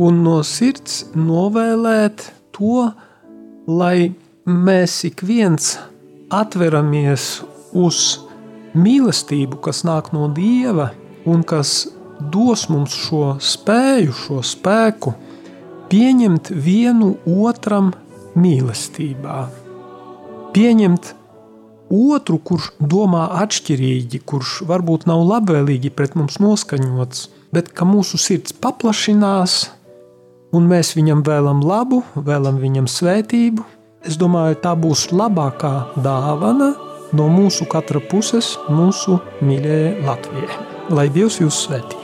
un 0.00 0.22
no 0.24 0.38
sirds 0.48 1.02
novēlēt 1.12 2.24
to, 2.56 2.86
lai 3.68 4.14
mēs 4.48 4.94
ik 5.10 5.20
viens 5.28 5.74
atveramies 6.32 7.26
uz 7.76 8.00
mīlestību, 8.72 9.60
kas 9.60 9.82
nāk 9.84 10.08
no 10.16 10.30
Dieva 10.32 10.88
un 11.28 11.44
kas 11.44 11.82
dos 12.32 12.70
mums 12.72 12.96
šo 12.96 13.36
spēju, 13.44 14.16
šo 14.22 14.40
spēku 14.54 15.12
pieņemt 15.92 16.54
vienu 16.64 17.12
otram 17.44 17.92
mīlestībā. 18.40 19.38
Pieņemt 20.56 21.12
otru, 21.92 22.38
kurš 22.38 22.72
domā 22.80 23.26
atšķirīgi, 23.42 24.22
kurš 24.26 24.60
varbūt 24.68 25.06
nav 25.10 25.24
labvēlīgi 25.26 25.92
pret 25.94 26.16
mums 26.18 26.40
noskaņots, 26.42 27.28
bet 27.54 27.72
ka 27.76 27.86
mūsu 27.88 28.20
sirds 28.20 28.54
paplašinās, 28.56 29.58
un 30.56 30.68
mēs 30.70 30.94
viņam 30.98 31.24
vēlam 31.26 31.62
labu, 31.66 32.02
vēlam 32.16 32.60
viņam 32.62 32.88
svētību. 32.90 33.66
Es 34.06 34.18
domāju, 34.20 34.60
tā 34.62 34.76
būs 34.78 35.08
labākā 35.10 35.74
dāvana 35.98 36.72
no 37.16 37.28
mūsu 37.32 37.66
katra 37.70 38.02
puses, 38.10 38.54
mūsu 38.70 39.20
mīļajai 39.42 39.94
Latvijai. 40.06 40.64
Lai 40.94 41.08
Dievs 41.10 41.40
jūs 41.42 41.64
svētī! 41.66 41.95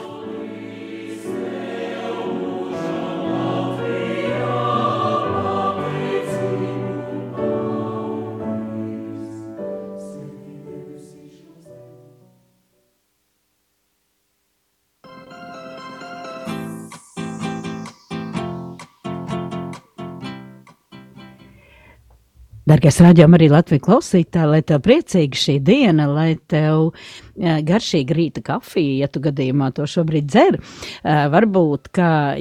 Dargais 22.63 22.95
raidījums 23.03 23.35
arī 23.35 23.49
Latvijas 23.51 23.83
klausītāji, 23.83 24.49
lai 24.53 24.61
tev 24.63 24.79
priecīga 24.85 25.39
šī 25.39 25.57
diena, 25.67 26.05
lai 26.07 26.29
tev 26.47 26.93
garšīga 27.37 28.15
rīta 28.17 28.43
kafija, 28.45 29.03
ja 29.03 29.09
tu 29.11 29.21
gadījumā 29.23 29.71
to 29.75 29.87
šobrīd 29.89 30.29
dzer. 30.29 30.59
Varbūt, 31.03 31.89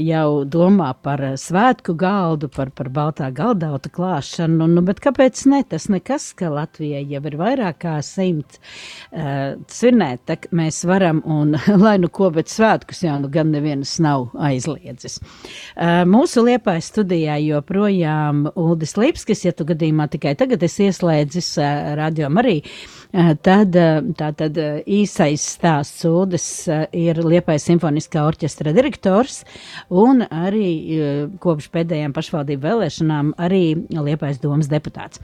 jau 0.03 0.27
domā 0.45 0.93
par 1.03 1.23
svētku 1.41 1.95
galdu, 1.99 2.51
par, 2.53 2.71
par 2.77 2.91
baltā 2.93 3.31
galdauta 3.35 3.91
klāšanu, 3.93 4.69
nu, 4.69 4.85
bet 4.85 5.01
kāpēc 5.05 5.45
ne? 5.51 5.63
Tas 5.69 5.89
nekas, 5.93 6.31
ka 6.37 6.51
Latvijai 6.53 7.05
jau 7.09 7.23
ir 7.31 7.39
vairāk 7.41 7.81
kā 7.83 7.95
simts 8.05 8.61
uh, 8.61 9.57
svinēt, 9.71 10.23
tak 10.29 10.49
mēs 10.55 10.83
varam, 10.89 11.23
un 11.25 11.57
lai 11.85 11.97
nu 12.03 12.11
ko, 12.13 12.31
bet 12.35 12.53
svētkus 12.53 13.03
jau 13.07 13.19
nu 13.23 13.31
gan 13.33 13.53
nevienas 13.55 13.97
nav 14.03 14.29
aizliedzis. 14.37 15.19
Uh, 15.23 16.03
mūsu 16.09 16.45
liepājas 16.47 16.93
studijā 16.93 17.39
joprojām 17.43 18.49
Uldis 18.55 18.97
Lipskis, 19.01 19.47
ja 19.47 19.55
tu 19.57 19.67
gadījumā 19.69 20.09
tikai 20.13 20.37
tagad 20.39 20.63
esi 20.67 20.91
ieslēdzis 20.91 21.55
uh, 21.63 21.95
radio 21.99 22.31
arī, 22.43 22.61
uh, 22.63 23.02
tad 23.43 23.77
tā 24.19 24.29
tad 24.37 24.57
īsais 24.89 25.45
stāsts 25.57 26.03
Sūdes 26.03 26.47
eh, 26.71 26.85
ir 26.97 27.21
Liepais 27.23 27.65
simfoniskā 27.69 28.23
orķestra 28.27 28.73
direktors 28.75 29.43
un 29.89 30.25
arī 30.25 30.69
eh, 30.97 31.21
kopš 31.43 31.69
pēdējām 31.75 32.15
pašvaldību 32.17 32.65
vēlēšanām 32.65 33.33
arī 33.43 33.63
Liepais 33.93 34.41
domas 34.43 34.71
deputāts. 34.73 35.21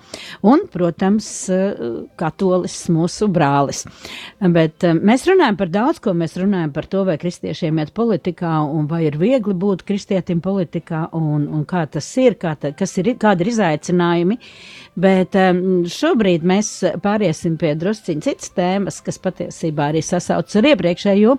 Un, 0.46 0.66
protams, 0.72 1.29
eh, 1.51 1.81
katolis 2.20 2.77
mūsu 2.92 3.31
brālis. 3.33 3.85
Bet 4.38 4.85
mēs 4.85 5.27
runājam 5.29 5.59
par 5.59 5.72
daudz 5.72 6.03
ko, 6.03 6.14
mēs 6.16 6.37
runājam 6.38 6.72
par 6.74 6.88
to, 6.90 7.05
vai 7.09 7.18
kristiešiem 7.20 7.81
iet 7.83 7.94
politikā 7.96 8.59
un 8.68 8.87
vai 8.90 9.05
ir 9.09 9.18
viegli 9.20 9.57
būt 9.59 9.85
kristietim 9.88 10.42
politikā 10.44 11.09
un, 11.16 11.48
un 11.48 11.64
kā 11.68 11.87
tas 11.90 12.09
ir, 12.20 12.38
kā 12.40 12.55
ta, 12.61 12.72
kas 12.77 12.94
ir, 13.01 13.14
kādi 13.18 13.46
ir 13.46 13.53
izaicinājumi. 13.55 14.38
Bet 14.98 15.37
šobrīd 15.94 16.42
mēs 16.46 16.70
pāriesim 17.03 17.55
pie 17.59 17.77
drusciņa 17.81 18.25
citas 18.25 18.53
tēmas, 18.57 19.01
kas 19.05 19.21
patiesībā 19.23 19.88
arī 19.93 20.03
sasaucas 20.05 20.59
ar 20.61 20.69
iepriekšējo 20.73 21.37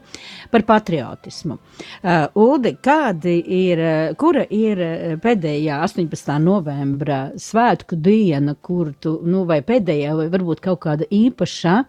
par 0.53 0.65
patriotismu. 0.67 1.59
Uh, 1.59 2.27
Uldi, 2.39 2.75
kādi 2.83 3.35
ir, 3.59 3.83
uh, 3.83 4.17
kura 4.19 4.45
ir 4.49 4.83
uh, 4.83 5.15
pēdējā 5.23 5.79
18. 5.85 6.35
novembra 6.43 7.21
svētku 7.39 7.99
diena, 7.99 8.55
kur 8.55 8.93
tu, 9.01 9.17
nu, 9.27 9.45
vai 9.49 9.61
pēdējā, 9.65 10.15
vai 10.19 10.27
varbūt 10.33 10.63
kaut 10.65 10.83
kāda 10.87 11.07
īpašā 11.13 11.79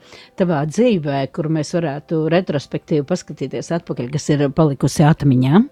tavā 0.41 0.63
dzīvē, 0.71 1.25
kuru 1.35 1.57
mēs 1.59 1.75
varētu 1.77 2.25
retrospektīvi 2.33 3.07
paskatīties 3.09 3.73
atpakaļ, 3.81 4.11
kas 4.15 4.33
ir 4.35 4.49
palikusi 4.55 5.07
atmiņā? 5.07 5.67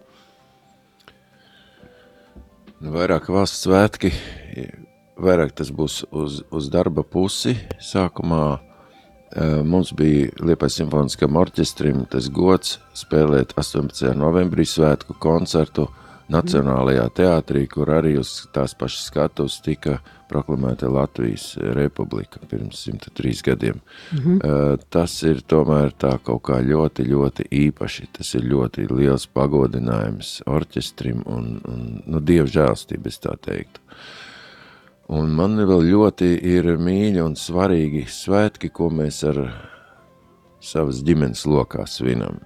Nu, 2.78 2.92
vairāk 2.94 3.26
valsts 3.34 3.64
svētki, 3.64 4.12
vairāk 5.18 5.50
tas 5.58 5.72
būs 5.74 6.04
uz, 6.14 6.42
uz 6.54 6.68
darba 6.70 7.02
pusi. 7.02 7.56
Sākumā 7.82 8.60
mums 9.64 9.92
bija 9.92 10.30
Liepais 10.40 10.78
simfoniskam 10.78 11.36
orķestrim 11.36 12.04
tas 12.10 12.30
gods 12.32 12.78
spēlēt 12.96 13.54
18. 13.60 14.14
novembrī 14.16 14.64
svētku 14.68 15.18
koncertu 15.20 15.88
Nacionālajā 16.28 17.06
teātrī, 17.16 17.62
kur 17.72 17.88
arī 17.88 18.18
uz 18.20 18.30
tās 18.52 18.74
pašas 18.76 19.06
skatuves 19.08 19.62
tika 19.64 19.94
proklamēta 20.28 20.90
Latvijas 20.92 21.54
republika 21.76 22.42
pirms 22.50 22.82
103 22.84 23.40
gadiem. 23.46 23.80
Mm 24.12 24.18
-hmm. 24.18 24.78
Tas 24.90 25.22
ir 25.22 25.40
tomēr 25.40 25.92
tā 25.96 26.18
kaut 26.22 26.42
kā 26.42 26.60
ļoti, 26.60 27.08
ļoti 27.08 27.48
īpaši. 27.50 28.08
Tas 28.12 28.34
ir 28.34 28.42
ļoti 28.42 28.88
liels 28.92 29.26
pagodinājums 29.26 30.42
orķestrim 30.46 31.22
un, 31.26 31.60
un 31.64 32.02
nu, 32.06 32.20
es 33.06 33.18
tā 33.20 33.36
teiktu. 33.40 33.80
Uh, 33.88 34.27
Un 35.08 35.30
man 35.32 35.56
vēl 35.56 35.86
ļoti 35.88 36.34
ir 36.44 36.66
mīļi 36.84 37.22
un 37.24 37.32
svarīgi 37.40 38.02
svētki, 38.12 38.68
ko 38.68 38.90
mēs 38.92 39.22
ar 39.24 39.38
savas 40.60 41.00
ģimenes 41.00 41.46
lokā 41.48 41.86
svinam. 41.88 42.42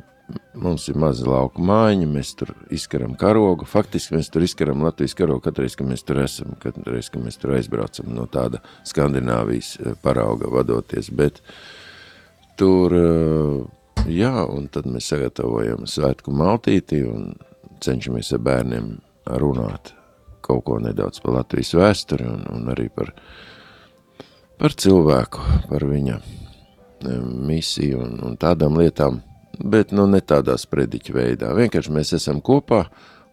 Mums 0.55 0.85
ir 0.89 0.99
maza 1.01 1.27
lauka 1.27 1.59
mājiņa, 1.59 2.07
mēs 2.07 2.31
tur 2.39 2.53
izkaram 2.73 3.17
karogu. 3.19 3.67
Faktiski 3.67 4.15
mēs 4.15 4.31
tur 4.31 4.45
izkaram 4.47 4.85
Latvijas 4.87 5.17
karogu 5.19 5.43
katreiz, 5.49 5.75
kad 5.77 5.89
mēs 5.91 6.07
tur 6.07 6.21
esam, 6.23 6.53
katreiz, 6.63 7.09
kad 7.11 7.25
mēs 7.25 7.41
tur 7.43 7.57
aizbraucam 7.57 8.13
no 8.15 8.29
tāda 8.31 8.61
Skandināvijas 8.89 9.73
eh, 9.81 9.97
parauga 10.05 10.53
vadoties. 10.53 11.11
Bet 11.19 11.41
tur, 12.61 12.95
eh, 12.95 14.05
jā, 14.07 14.37
un 14.47 14.71
tad 14.71 14.87
mēs 14.87 15.11
sagatavojam 15.11 15.83
svētku 15.91 16.31
maltīti 16.31 17.03
un 17.11 17.33
cenšamies 17.83 18.31
ar 18.39 18.47
bērniem 18.47 18.95
runāt 19.43 19.97
kaut 20.43 20.65
ko 20.67 20.79
nedaudz 20.83 21.23
par 21.23 21.39
Latvijas 21.39 21.75
vēsturi 21.79 22.29
un, 22.29 22.45
un 22.53 22.71
arī 22.75 22.89
par, 22.93 23.15
par 24.59 24.75
cilvēku, 24.75 25.43
par 25.71 25.87
viņa 25.89 26.21
misiju 27.49 28.03
un, 28.05 28.19
un 28.27 28.37
tādām 28.39 28.77
lietām, 28.79 29.21
bet 29.59 29.93
nu 29.93 30.07
ne 30.07 30.21
tādā 30.21 30.57
sprediķa 30.59 31.17
veidā. 31.17 31.55
Vienkārši 31.57 31.95
mēs 31.95 32.15
esam 32.19 32.41
kopā 32.41 32.85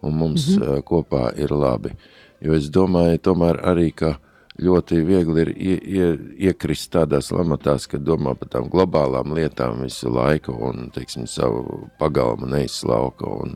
un 0.02 0.16
mums 0.16 0.48
mm 0.48 0.64
-hmm. 0.64 0.84
kopā 0.84 1.30
ir 1.38 1.52
labi. 1.52 1.94
Jo 2.42 2.54
es 2.54 2.70
domāju 2.72 3.18
tomēr 3.18 3.60
arī, 3.64 3.92
ka 3.96 4.16
ļoti 4.60 5.04
viegli 5.06 5.42
ir 5.42 5.50
ie, 5.56 5.78
ie, 5.84 6.08
iekrist 6.50 6.92
tādās 6.94 7.32
lamatās, 7.32 7.88
ka 7.88 7.98
domā 7.98 8.36
par 8.36 8.50
tām 8.50 8.70
globālām 8.70 9.34
lietām 9.36 9.84
visu 9.84 10.12
laiku 10.14 10.52
un, 10.52 10.90
teiksim, 10.96 11.28
savu 11.28 11.90
pagalmu 12.00 12.48
neizslauka 12.48 13.26
un, 13.26 13.56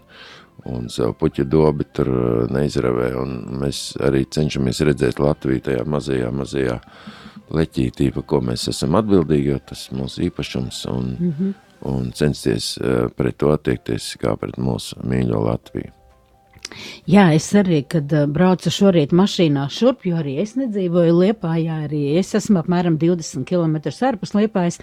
un 0.72 0.90
savu 0.92 1.16
puķu 1.20 1.46
dobi 1.50 1.88
tur 1.96 2.10
uh, 2.10 2.52
neizravē, 2.54 3.10
un 3.20 3.36
mēs 3.64 3.94
arī 4.04 4.24
cenšamies 4.32 4.84
redzēt 4.90 5.20
Latviju 5.24 5.64
tajā 5.68 5.84
mazajā, 5.90 6.30
mazajā 6.36 6.78
leķītī, 7.54 8.12
par 8.16 8.28
ko 8.30 8.42
mēs 8.46 8.68
esam 8.72 8.96
atbildīgi, 9.00 9.52
jo 9.52 9.60
tas 9.72 9.88
ir 9.90 10.00
mūsu 10.00 10.28
īpašums, 10.30 10.86
un, 10.94 11.10
mm 11.20 11.34
-hmm. 11.40 11.54
un 11.94 12.12
censties 12.12 12.78
uh, 12.78 13.10
pret 13.16 13.38
to 13.38 13.52
attiekties 13.52 14.16
kā 14.22 14.38
pret 14.38 14.58
mūsu 14.58 15.00
mīļo 15.04 15.44
Latviju. 15.50 16.03
Jā, 17.04 17.26
es 17.36 17.50
arī, 17.58 17.82
kad 17.90 18.12
uh, 18.16 18.24
braucu 18.32 18.72
šorīt 18.72 19.12
mašīnā 19.16 19.66
šurp, 19.72 20.06
jo 20.08 20.18
arī 20.22 20.38
es 20.42 20.54
nedzīvoju 20.58 21.16
Liepājā, 21.20 21.82
arī 21.86 22.02
es 22.18 22.32
esmu 22.38 22.62
apmēram 22.62 22.96
20 23.02 23.44
km 23.50 23.76
ārpus 24.08 24.32
Liepājas, 24.38 24.80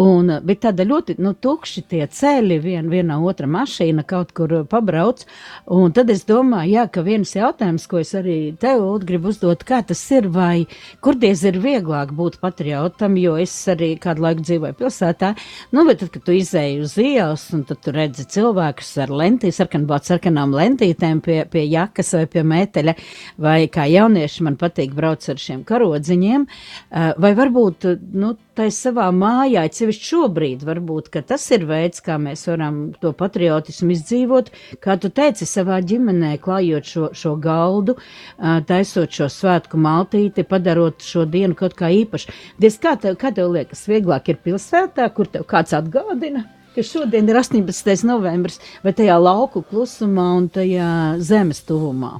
un 0.00 0.32
uh, 0.32 0.40
bija 0.44 0.64
tāda 0.66 0.86
ļoti, 0.88 1.18
nu, 1.22 1.34
tukši 1.36 1.84
tie 1.90 2.02
ceļi, 2.08 2.58
vien, 2.64 2.88
viena 2.90 3.18
otra 3.20 3.48
mašīna 3.50 4.06
kaut 4.08 4.32
kur 4.36 4.54
pabrauc, 4.70 5.22
un 5.70 5.94
tad 5.96 6.10
es 6.14 6.24
domāju, 6.28 6.72
jā, 6.78 6.86
ka 6.90 7.04
viens 7.06 7.34
jautājums, 7.36 7.86
ko 7.90 8.00
es 8.00 8.14
arī 8.18 8.38
tev 8.60 8.86
gribu 9.06 9.30
uzdot, 9.30 9.62
kā 9.68 9.82
tas 9.86 10.02
ir, 10.16 10.30
vai 10.32 10.64
kur 11.04 11.18
diez 11.20 11.44
ir 11.46 11.60
vieglāk 11.62 12.16
būt 12.16 12.40
patriotam, 12.42 13.20
jo 13.20 13.36
es 13.40 13.54
arī 13.70 13.92
kādu 14.00 14.24
laiku 14.26 14.48
dzīvoju 14.48 14.78
pilsētā, 14.80 15.34
nu, 15.76 15.84
bet 15.86 16.02
tad, 16.02 16.12
kad 16.16 16.26
tu 16.26 16.34
izēji 16.40 16.80
uz 16.88 16.96
ielas, 17.04 17.46
un 17.54 17.68
tad 17.68 17.84
tu 17.84 17.94
redzi 17.94 18.26
cilvēkus 18.32 18.96
ar 19.04 19.14
lentīs, 19.22 19.60
sarkanbāt 19.60 20.08
sarkanām 20.08 20.56
lentītēm, 20.56 21.19
ejam 21.20 21.48
pie, 21.50 21.50
pie 21.50 21.68
jakas 21.70 22.14
vai 22.14 22.26
pie 22.26 22.42
meteļa, 22.42 22.94
vai 23.38 23.68
kā 23.68 23.86
jaunieši 23.88 24.44
man 24.44 24.56
patīk 24.56 24.94
braukt 24.94 25.28
ar 25.28 25.38
šiem 25.38 25.64
karodziņiem, 25.64 26.46
uh, 26.46 27.12
vai 27.18 27.34
varbūt, 27.34 27.86
nu, 28.12 28.36
tai 28.54 28.70
savā 28.70 29.10
mājā, 29.12 29.66
cevišķi 29.70 30.08
šobrīd, 30.10 30.64
varbūt, 30.64 31.10
tas 31.26 31.50
ir 31.50 31.64
veids, 31.66 32.00
kā 32.00 32.18
mēs 32.18 32.46
varam 32.48 32.92
to 33.00 33.12
patriotismu 33.12 33.94
izdzīvot, 33.94 34.50
kā 34.80 34.98
tu 35.00 35.10
teici 35.10 35.46
savā 35.46 35.80
ģimenē, 35.80 36.38
klājot 36.40 36.84
šo, 36.84 37.10
šo 37.14 37.36
galdu, 37.36 37.96
uh, 37.96 38.60
taisot 38.66 39.10
šo 39.10 39.28
svētku 39.30 39.80
maltīti, 39.80 40.44
padarot 40.44 41.02
šo 41.02 41.26
dienu 41.26 41.54
kaut 41.54 41.76
kā 41.78 41.92
īpašu. 42.02 42.32
Diez 42.60 42.78
kā 42.80 42.96
tev, 43.00 43.18
kā 43.20 43.32
tev 43.34 43.52
liekas, 43.54 43.86
vieglāk 43.88 44.32
ir 44.32 44.40
pilsētā, 44.44 45.10
kur 45.14 45.30
tev 45.30 45.46
kāds 45.48 45.76
atgādina? 45.76 46.46
Ka 46.74 46.84
šodien 46.86 47.28
ir 47.28 47.38
18. 47.40 48.04
novembris, 48.08 48.60
vai 48.84 48.92
tajā 48.96 49.16
lauku 49.20 49.62
klusumā 49.66 50.26
un 50.38 50.48
tajā 50.52 50.90
zemes 51.24 51.62
tuvumā? 51.66 52.18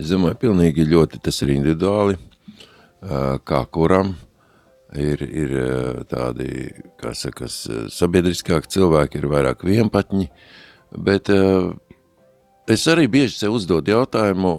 Es 0.00 0.12
domāju, 0.12 0.38
pilnīgi 0.46 0.88
ļoti 0.88 1.20
tas 1.22 1.42
ir 1.44 1.52
individuāli, 1.54 2.16
kā 3.48 3.60
kuram 3.74 4.14
ir, 4.96 5.22
ir 5.26 5.54
tādi, 6.08 6.48
kā 7.00 7.12
sakas, 7.16 7.62
sabiedriskāki 7.92 8.72
cilvēki, 8.76 9.20
ir 9.20 9.28
vairāk 9.32 9.66
vienpatņi, 9.68 10.28
bet 10.96 11.28
es 11.32 12.88
arī 12.88 13.08
bieži 13.12 13.42
sev 13.42 13.58
uzdod 13.58 13.88
jautājumu, 13.88 14.56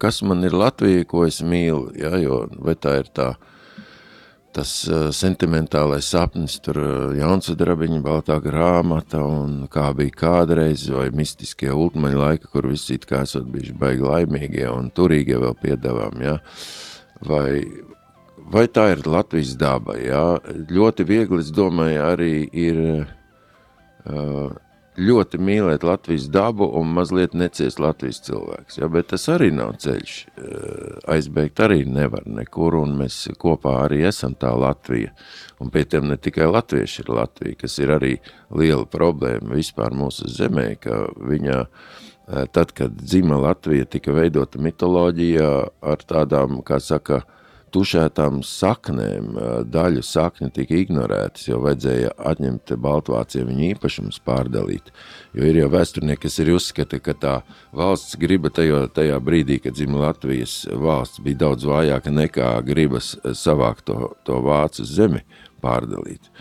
kas 0.00 0.20
man 0.24 0.44
ir 0.44 0.56
Latvija, 0.56 1.04
ko 1.08 1.24
es 1.28 1.40
mīlu, 1.40 1.92
ja, 1.96 2.16
jo 2.20 2.42
vai 2.60 2.76
tā 2.76 2.98
ir 3.02 3.12
tā, 3.16 3.32
uh, 3.34 3.57
tas 4.56 4.72
uh, 4.88 5.08
sentimentālais 5.14 6.08
sapnis, 6.08 6.56
tur 6.64 6.78
uh, 6.80 7.16
Jaunsudrabiņa 7.18 8.00
baltā 8.04 8.38
grāmata 8.44 9.20
un 9.24 9.66
kā 9.72 9.90
bija 9.96 10.16
kādreiz, 10.22 10.86
vai 10.94 11.08
mistiskie 11.14 11.70
ultmaņa 11.74 12.22
laika, 12.22 12.50
kur 12.52 12.70
visi 12.70 12.96
it 12.98 13.06
kā 13.08 13.22
esot 13.26 13.48
bijuši 13.52 13.76
baigi 13.78 14.06
laimīgie 14.06 14.66
un 14.72 14.90
turīgie 14.94 15.38
vēl 15.42 15.56
piedāvām, 15.62 16.22
ja? 16.24 16.38
vai, 17.28 17.64
vai 18.52 18.66
tā 18.72 18.88
ir 18.94 19.04
Latvijas 19.06 19.56
daba, 19.60 19.98
ja? 20.00 20.24
ļoti 20.70 21.06
viegli, 21.08 21.42
es 21.44 21.52
domāju, 21.54 22.00
arī 22.08 22.32
ir 22.48 22.82
uh, 22.96 24.48
ļoti 24.98 25.38
mīlēt 25.40 25.84
Latvijas 25.86 26.26
dabu 26.32 26.66
un 26.78 26.90
mazliet 26.96 27.34
neciest 27.38 27.80
Latvijas 27.82 28.20
cilvēks. 28.26 28.78
Ja, 28.80 28.88
bet 28.92 29.10
tas 29.12 29.28
arī 29.32 29.50
nav 29.54 29.76
ceļš. 29.82 30.16
Eh, 30.26 30.98
aizbēgt 31.14 31.62
arī 31.64 31.84
nevar 31.86 32.26
nekur, 32.26 32.80
un 32.82 32.96
mēs 32.98 33.20
kopā 33.38 33.76
arī 33.84 34.02
esam 34.08 34.34
tā 34.34 34.52
Latvija. 34.58 35.14
Un 35.62 35.70
pie 35.74 35.84
tiem 35.84 36.08
ne 36.08 36.16
tikai 36.16 36.50
latvieši 36.50 37.02
ir 37.04 37.14
Latvija, 37.14 37.60
kas 37.62 37.78
ir 37.78 37.94
arī 37.94 38.12
liela 38.50 38.86
problēma 38.86 39.54
vispār 39.58 39.94
mūsu 39.94 40.28
zemē, 40.30 40.68
ka 40.82 41.06
viņa 41.16 41.58
eh, 41.62 42.46
tad, 42.52 42.72
kad 42.72 42.94
dzima 42.98 43.40
Latvija, 43.42 43.86
tika 43.86 44.12
veidota 44.12 44.58
mitoloģija 44.58 45.50
ar 45.82 46.06
tādām, 46.06 46.62
kā 46.62 46.80
saka, 46.82 47.22
uh, 47.22 47.34
tušētām 47.74 48.40
saknēm, 48.46 49.32
daļu 49.70 50.02
sakņu 50.04 50.50
tika 50.54 50.76
ignorētas, 50.78 51.48
jo 51.48 51.60
vajadzēja 51.64 52.12
atņemt 52.30 52.74
Baltvācijai 52.84 53.46
viņu 53.48 53.66
īpašumus 53.72 54.20
pārdalīt. 54.26 54.92
Jo 55.36 55.48
ir 55.48 55.60
jau 55.62 55.70
vēsturnieki, 55.72 56.22
kas 56.26 56.38
ir 56.42 56.52
uzskata, 56.54 57.00
ka 57.02 57.16
tā 57.18 57.34
valsts 57.76 58.18
griba 58.20 58.52
tajo, 58.54 58.84
tajā 58.92 59.18
brīdī, 59.24 59.60
kad 59.64 59.78
dzima 59.78 60.06
Latvijas 60.06 60.62
valsts, 60.72 61.22
bija 61.24 61.44
daudz 61.46 61.68
vājāka 61.68 62.14
nekā 62.14 62.54
gribas 62.66 63.14
savākt 63.38 63.88
to, 63.90 64.14
to 64.28 64.40
vācu 64.44 64.86
zemi 64.88 65.24
pārdalīt. 65.62 66.32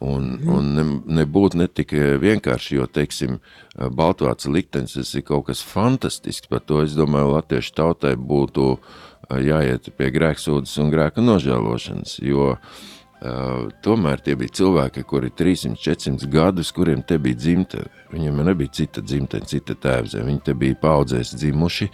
Un, 0.00 0.30
mm. 0.38 0.48
un 0.48 0.68
ne, 0.78 0.84
nebūtu 1.20 1.58
ne 1.60 1.66
tik 1.68 1.90
vienkārši, 2.22 2.78
jo, 2.78 2.86
teiksim, 2.88 3.36
Baltvāca 3.76 4.48
liktenis, 4.48 4.96
ir 4.96 5.24
kaut 5.28 5.50
kas 5.50 5.60
fantastisks, 5.60 6.48
par 6.48 6.64
to, 6.64 6.80
es 6.86 6.96
domāju, 6.96 7.34
latviešu 7.34 7.74
tautai 7.76 8.14
būtu 8.16 8.64
uh, 8.78 8.94
jāiet 9.38 9.90
pie 9.96 10.08
grēksūdas 10.14 10.72
un 10.82 10.90
grēka 10.92 11.22
nožēlošanas, 11.22 12.16
jo 12.24 12.54
uh, 12.54 13.68
tomēr 13.84 14.22
tie 14.24 14.34
bija 14.38 14.54
cilvēki, 14.60 15.04
kuri 15.08 15.30
300-400 15.36 16.30
gadus, 16.32 16.72
kuriem 16.74 17.04
te 17.06 17.18
bija 17.22 17.38
dzimta, 17.38 17.84
viņiem 18.10 18.42
nebija 18.48 18.74
cita 18.80 19.04
dzimta, 19.04 19.42
cita 19.46 19.76
tēvze, 19.78 20.24
viņi 20.26 20.42
te 20.48 20.56
bija 20.58 20.78
paudzēs 20.82 21.34
dzimuši, 21.36 21.90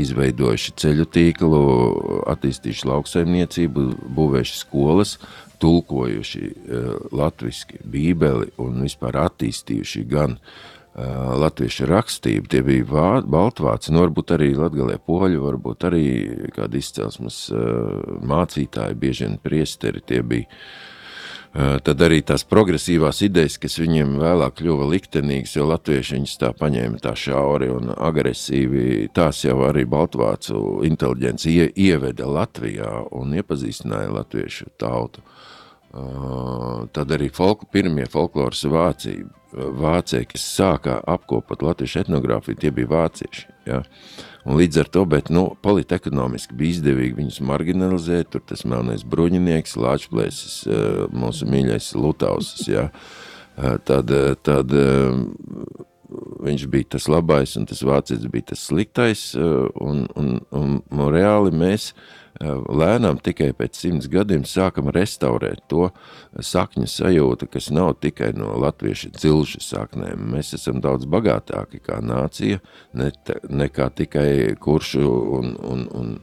izveidojuši 0.00 0.74
ceļu 0.82 1.06
tīklu, 1.14 1.62
attīstījuši 2.34 2.90
lauksaimniecību, 2.90 3.86
būvējuši 4.16 4.60
skolas, 4.64 5.16
tulkojuši 5.60 6.44
uh, 6.50 6.92
latviski 7.12 7.82
bībeli 7.84 8.52
un 8.64 8.82
vispār 8.86 9.20
attīstījuši 9.28 10.06
gan 10.08 10.38
uh, 10.38 10.78
latviešu 11.40 11.88
rakstību, 11.90 12.50
tie 12.50 12.60
bija 12.66 12.86
vā, 12.90 13.08
baltvāci, 13.24 13.94
nu 13.94 14.04
varbūt 14.04 14.34
arī 14.36 14.52
latgalē 14.58 14.98
poļu, 15.06 15.42
varbūt 15.46 15.88
arī 15.88 16.04
kādi 16.56 16.82
izcelsmes 16.82 17.42
mācītāji, 18.30 19.00
bieži 19.00 19.28
vien 19.28 19.36
priesteri, 19.42 20.04
tie 20.06 20.22
bija 20.22 20.48
tad 21.82 22.02
arī 22.06 22.20
tās 22.22 22.44
progresīvās 22.46 23.24
idejas, 23.26 23.56
kas 23.58 23.78
viņiem 23.80 24.14
vēlāk 24.20 24.60
kļuva 24.60 24.86
liktenīgas, 24.92 25.56
jo 25.56 25.66
latvieši 25.66 26.16
viņus 26.18 26.36
tā 26.38 26.52
paņēma 26.54 27.00
tā 27.02 27.16
šauri 27.18 27.70
un 27.74 27.90
agresīvi, 27.90 29.08
tās 29.14 29.42
jau 29.44 29.58
arī 29.66 29.82
baltvācu 29.90 30.84
inteliģenci 30.86 31.56
ie, 31.56 31.66
ieveda 31.90 32.28
Latvijā 32.30 32.92
un 33.18 33.34
iepazīstināja 33.40 34.12
latviešu 34.20 34.70
tautu. 34.78 35.24
Tad 35.90 37.10
arī 37.10 37.26
folku, 37.34 37.66
pirmie 37.72 38.06
folkloras 38.10 38.62
vācība 38.70 39.40
vācēji, 39.50 40.28
kas 40.30 40.44
sākā 40.46 41.00
apkopot 41.10 41.64
latviešu 41.66 42.04
etnogrāfiju, 42.04 42.58
tie 42.62 42.70
bija 42.74 42.90
vācieši. 42.92 43.48
Ja? 43.66 43.80
Un 44.46 44.56
līdz 44.60 44.84
ar 44.84 44.90
to, 44.94 45.02
bet 45.10 45.32
nu, 45.34 45.48
politekonomiski 45.64 46.54
bija 46.56 46.76
izdevīgi 46.76 47.18
viņus 47.18 47.40
marginalizēt, 47.48 48.30
tur 48.30 48.44
tas 48.46 48.62
melnais 48.68 49.02
bruņinieks, 49.02 49.74
lāčplēsis, 49.82 50.60
mūsu 51.10 51.50
mīļais 51.50 51.90
Lutausas, 51.98 52.62
ja? 52.70 52.86
Tad, 53.58 54.14
tad 54.46 54.72
viņš 56.46 56.62
bija 56.70 56.92
tas 56.94 57.10
labais 57.10 57.58
un 57.58 57.66
tas 57.68 57.82
vācietis 57.84 58.30
bija 58.30 58.52
tas 58.54 58.62
sliktais, 58.70 59.32
un, 59.34 60.06
un, 60.16 60.32
un, 60.54 60.78
un 60.86 61.06
reāli 61.12 61.52
mēs 61.52 61.90
uh, 61.90 62.19
lēnām 62.40 63.18
tikai 63.20 63.50
pēc 63.56 63.76
simts 63.76 64.08
gadiem 64.08 64.46
sākam 64.48 64.88
restaurēt 64.94 65.60
to 65.68 65.90
sakņu 66.32 66.88
sajūtu, 66.88 67.48
kas 67.52 67.68
nav 67.74 67.98
tikai 68.00 68.30
no 68.36 68.54
latviešu 68.62 69.12
cilšu 69.20 69.60
saknēm. 69.64 70.30
Mēs 70.34 70.54
esam 70.56 70.80
daudz 70.80 71.04
bagātāki 71.10 71.82
kā 71.84 72.00
nācija, 72.00 72.62
ne, 72.96 73.10
nekā 73.44 73.90
tikai 74.00 74.56
kuršu 74.60 75.04
un, 75.40 75.56
un, 75.60 75.86
un 75.92 76.14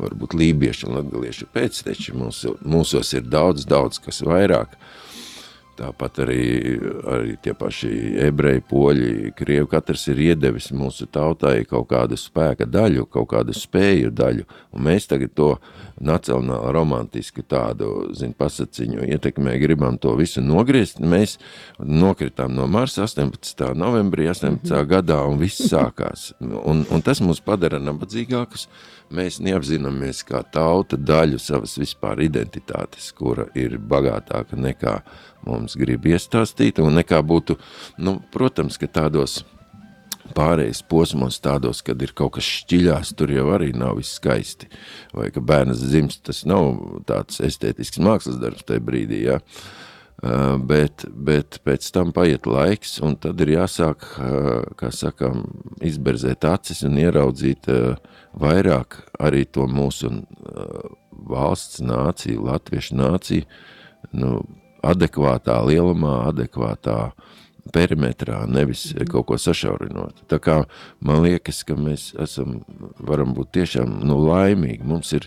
varbūt 0.00 0.38
lībiešu 0.38 0.88
un 0.88 1.00
latgaliešu 1.00 1.50
pēcteči. 1.52 2.16
Mūsu, 2.16 2.56
mūsos 2.64 3.12
ir 3.18 3.28
daudz, 3.28 3.68
daudz 3.68 4.00
kas 4.00 4.24
vairāk. 4.24 4.76
Uh, 4.76 5.05
Tāpat 5.76 6.22
arī, 6.24 6.42
arī 7.12 7.34
tie 7.44 7.52
paši 7.56 7.90
ebreji, 8.26 8.62
poļi, 8.70 9.32
krievi, 9.36 9.66
katrs 9.68 10.06
ir 10.08 10.22
iedevis 10.30 10.70
mūsu 10.72 11.04
tautai 11.12 11.66
kaut 11.68 11.90
kādu 11.90 12.16
spēka 12.16 12.64
daļu, 12.64 13.04
kaut 13.12 13.28
kādu 13.34 13.52
spēju 13.56 14.12
daļu, 14.16 14.46
un 14.72 14.86
mēs 14.88 15.08
tagad 15.10 15.34
to 15.36 15.50
nacionāli 16.00 16.72
romantisku 16.72 17.44
tādu, 17.44 17.90
zin, 18.16 18.32
pasaciņu 18.36 19.04
ietekmē 19.16 19.56
gribam 19.60 19.98
to 20.00 20.14
visu 20.16 20.40
nogriezt, 20.44 21.00
mēs 21.00 21.36
nokritām 21.78 22.56
no 22.56 22.66
Marsa 22.68 23.04
18. 23.04 23.72
novembrī 23.76 24.30
18. 24.32 24.56
Mm 24.56 24.60
-hmm. 24.64 24.88
gadā, 24.88 25.20
un 25.28 25.38
viss 25.38 25.68
sākās, 25.72 26.32
un, 26.40 26.86
un 26.90 27.02
tas 27.02 27.20
mūs 27.20 27.42
padara 27.44 27.78
nabadzīgākus, 27.78 28.68
mēs 29.14 29.38
neapzināmies 29.44 30.22
kā 30.26 30.42
tauta 30.52 30.98
daļu 30.98 31.38
savas 31.42 31.76
vispār 31.78 32.22
identitātes, 32.26 33.10
kura 33.16 33.46
ir 33.58 33.78
bagātāka 33.78 34.58
nekā 34.58 34.98
mums 35.46 35.76
grib 35.78 36.08
iestāstīt, 36.10 36.80
un 36.82 36.98
nekā 36.98 37.20
būtu, 37.22 37.58
nu, 38.02 38.18
protams, 38.34 38.78
ka 38.80 38.90
tādos 38.90 39.42
pārējais 40.36 40.82
posmos 40.90 41.38
tādos, 41.40 41.84
kad 41.86 42.00
ir 42.02 42.12
kaut 42.16 42.34
kas 42.36 42.46
šķiļās, 42.50 43.14
tur 43.16 43.30
jau 43.30 43.46
arī 43.54 43.70
nav 43.76 44.00
viss 44.00 44.18
skaisti, 44.18 44.68
vai 45.14 45.30
ka 45.34 45.40
bērnas 45.40 45.84
dzimst, 45.84 46.24
tas 46.26 46.42
nav 46.48 46.74
tāds 47.06 47.38
estētisks 47.46 48.02
mākslas 48.02 48.40
darbs 48.42 48.66
tajā 48.66 48.82
brīdī, 48.84 49.22
jā. 49.28 49.38
Uh, 49.38 49.86
bet, 50.68 51.04
bet 51.12 51.58
pēc 51.66 51.90
tam 51.92 52.12
paiet 52.16 52.46
laiks, 52.48 52.96
un 53.04 53.18
tad 53.20 53.40
ir 53.44 53.54
jāsāk, 53.56 54.06
uh, 54.16 54.52
kā 54.78 54.90
sakām, 54.94 55.44
izberzēt 55.84 56.46
acis 56.48 56.84
un 56.88 56.96
ieraudzīt 57.02 57.68
uh, 57.72 57.96
vairāk 58.36 59.00
arī 59.20 59.44
to 59.44 59.66
mūsu 59.68 60.12
valsts 61.26 61.80
nāciju, 61.84 62.44
latviešu 62.46 62.96
nāciju, 62.96 63.48
nu, 64.16 64.38
adekvātā 64.86 65.56
lielumā, 65.66 66.28
adekvātā 66.30 67.10
perimetrā, 67.74 68.44
nevis 68.46 68.92
kaut 69.10 69.26
ko 69.30 69.38
sašaurinot. 69.40 70.22
Tā 70.30 70.38
kā 70.42 70.60
man 71.02 71.24
liekas, 71.24 71.64
ka 71.66 71.74
mēs 71.78 72.12
esam, 72.22 72.60
varam 72.98 73.34
būt 73.36 73.54
tiešām 73.58 73.98
nu, 74.06 74.20
laimīgi. 74.28 74.86
Mums 74.86 75.12
ir 75.18 75.26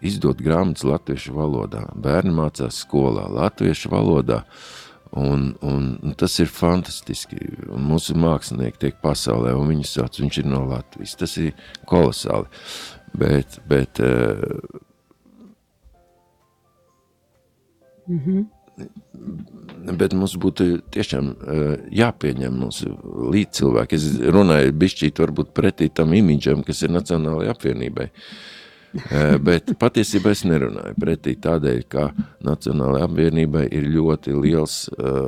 izdot 0.00 0.40
grāmatas 0.42 0.84
latviešu 0.88 1.34
valodā. 1.36 1.86
Bērni 1.94 2.32
mācās 2.36 2.82
skolā 2.84 3.26
latviešu 3.30 3.90
valodā. 3.92 4.44
Un, 5.10 5.56
un, 5.66 6.14
tas 6.14 6.36
ir 6.38 6.46
fantastiski. 6.54 7.38
Un 7.74 7.82
mūsu 7.88 8.14
mākslinieki 8.18 8.78
tiek 8.84 9.00
pasaulē, 9.02 9.56
un 9.58 9.66
viņu 9.72 9.88
sauc, 9.90 10.20
viņš 10.22 10.38
ir 10.42 10.46
no 10.46 10.62
Latvijas. 10.70 11.16
Tas 11.18 11.34
ir 11.42 11.50
kolosāli. 11.90 12.46
Bet, 13.18 13.58
bet, 13.66 13.98
mm 18.06 18.20
-hmm. 18.20 18.46
bet 19.98 20.14
mums 20.14 20.36
būtu 20.38 20.78
tiešām 20.94 21.26
uh, 21.26 21.34
jāpieņem 21.90 22.54
mūsu 22.62 22.94
līdzcilvēki. 23.34 23.96
Es 23.96 24.06
runāju 24.30 24.78
bišķīt 24.78 25.18
varbūt 25.18 25.50
pretī 25.58 25.90
tam 25.90 26.14
imidžam, 26.14 26.62
kas 26.62 26.82
ir 26.82 26.90
Nacionālajai 26.94 27.50
apvienībai. 27.50 28.04
Uh, 28.04 28.10
Eh, 28.14 28.58
bet 29.46 29.72
patiesībā 29.80 30.32
es 30.34 30.42
nerunāju 30.48 30.96
pretī 31.00 31.36
tādēļ, 31.42 31.80
ka 31.90 32.10
Nacionālajai 32.46 33.06
apvienībai 33.06 33.64
ir 33.70 33.88
ļoti 33.94 34.34
liels 34.36 34.76
uh, 34.92 35.20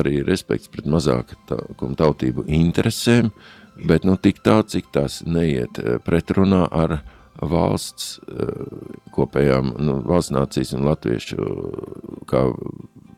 arī 0.00 0.20
respekts 0.26 0.70
pret 0.72 0.88
mazāku 0.90 1.38
tautību 1.98 2.46
interesēm, 2.48 3.30
bet 3.88 4.06
nu 4.08 4.16
tik 4.20 4.42
tā, 4.44 4.60
cik 4.66 4.90
tās 4.92 5.22
neiet 5.24 5.78
eh, 5.80 5.96
pretrunā 6.04 6.66
ar 6.68 6.98
valsts 7.40 8.18
kopējām, 9.14 9.70
nu, 9.80 9.94
valsts 10.04 10.34
nācijas 10.34 10.74
un 10.76 10.84
latviešu 10.84 11.46
kā 12.28 12.42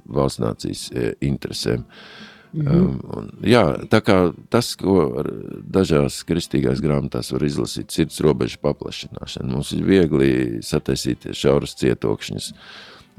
valsts 0.06 0.38
nācijas 0.44 0.84
interesēm. 1.18 1.82
Uh, 1.82 2.31
Un, 2.52 3.30
jā, 3.48 3.62
tā 3.88 4.02
kā 4.04 4.16
tas, 4.52 4.74
ko 4.76 5.24
dažās 5.64 6.20
kristīgās 6.28 6.82
grāmatās 6.84 7.32
var 7.32 7.44
izlasīt, 7.46 7.92
sirds 7.94 8.20
robežu 8.24 8.60
paplašināšana. 8.64 9.48
Mums 9.48 9.72
ir 9.72 9.86
viegli 9.88 10.32
sataisīt 10.64 11.30
šauras 11.36 11.76
cietokšņus. 11.80 12.50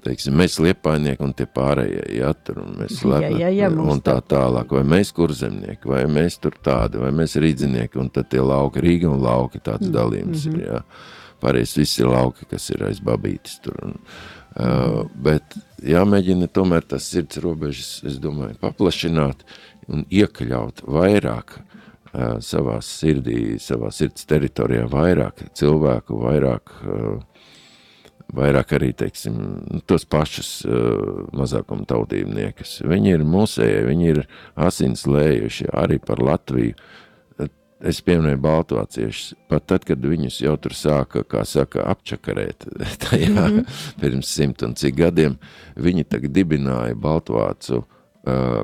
Teiksim, 0.03 0.35
mēs 0.35 0.57
liepainieki 0.59 1.23
un 1.23 1.31
tie 1.37 1.45
pārējie, 1.47 2.03
ja, 2.17 2.33
tur 2.35 2.59
un 2.65 2.73
mēs 2.81 3.05
lepni, 3.07 3.39
jā, 3.39 3.47
jā, 3.47 3.69
jā, 3.69 3.83
un 3.93 4.01
tā 4.03 4.17
tālāk, 4.27 4.73
vai 4.75 4.81
mēs 4.97 5.13
kurzemnieki, 5.15 5.87
vai 5.87 6.01
mēs 6.11 6.41
tur 6.43 6.57
tādi, 6.59 6.99
vai 6.99 7.13
mēs 7.15 7.37
rīdzinieki, 7.39 8.01
un 8.01 8.09
tad 8.11 8.27
tie 8.33 8.43
lauki, 8.43 8.83
Rīga 8.83 9.07
un 9.13 9.23
lauki, 9.23 9.63
tāds 9.63 9.87
mm. 9.87 9.93
dalījums 9.95 10.43
mm 10.43 10.51
-hmm. 10.51 10.59
ir, 10.59 10.67
jā. 10.73 10.81
Pārējais 11.43 11.77
viss 11.77 11.99
ir 11.99 12.07
lauki, 12.07 12.45
kas 12.51 12.69
ir 12.71 12.83
aiz 12.83 12.99
babītes 13.03 13.61
tur, 13.63 13.79
un, 13.83 13.95
uh, 14.55 15.03
bet 15.15 15.57
jāmēģina 15.83 16.49
tomēr 16.53 16.85
tas 16.87 17.09
sirds 17.11 17.41
robežas, 17.43 17.99
es 18.07 18.19
domāju, 18.23 18.57
paplašināt 18.61 19.45
un 19.91 20.05
iekļaut 20.09 20.83
vairāk 20.87 21.57
uh, 21.59 22.39
savā 22.43 22.79
sirdī, 22.85 23.59
savā 23.61 23.91
sirds 23.93 24.27
teritorijā 24.29 24.87
vairāk 24.91 25.45
cilvēku, 25.57 26.17
vairāk, 26.23 26.73
uh, 26.87 27.51
vairāk 28.33 28.73
arī, 28.77 28.93
teiksim, 28.97 29.37
nu, 29.67 29.83
tos 29.85 30.07
pašus 30.09 30.63
mazākuma 31.37 31.85
tautībniekus. 31.85 32.79
Viņi 32.87 33.13
ir 33.19 33.25
mūsējie, 33.29 33.83
viņi 33.85 34.09
ir 34.09 34.21
asins 34.57 35.05
lējuši 35.05 35.67
arī 35.83 35.99
par 36.01 36.23
Latviju, 36.23 36.73
Es 37.83 37.99
pieminēju 37.99 38.39
baltvāciešus, 38.43 39.33
pat 39.51 39.65
tad, 39.67 39.83
kad 39.87 40.03
viņus 40.07 40.37
jau 40.45 40.53
tur 40.61 40.75
sāka, 40.77 41.25
kā 41.27 41.41
saka, 41.47 41.83
apčakarēt 41.91 42.63
tajā 43.03 43.31
mm 43.31 43.57
-hmm. 43.57 43.81
pirms 43.99 44.29
simt 44.31 44.63
un 44.63 44.75
cik 44.75 44.95
gadiem, 45.01 45.35
viņi 45.75 46.05
tagad 46.07 46.31
dibināja 46.31 46.95
baltvācu 46.95 47.81
uh, 47.81 48.63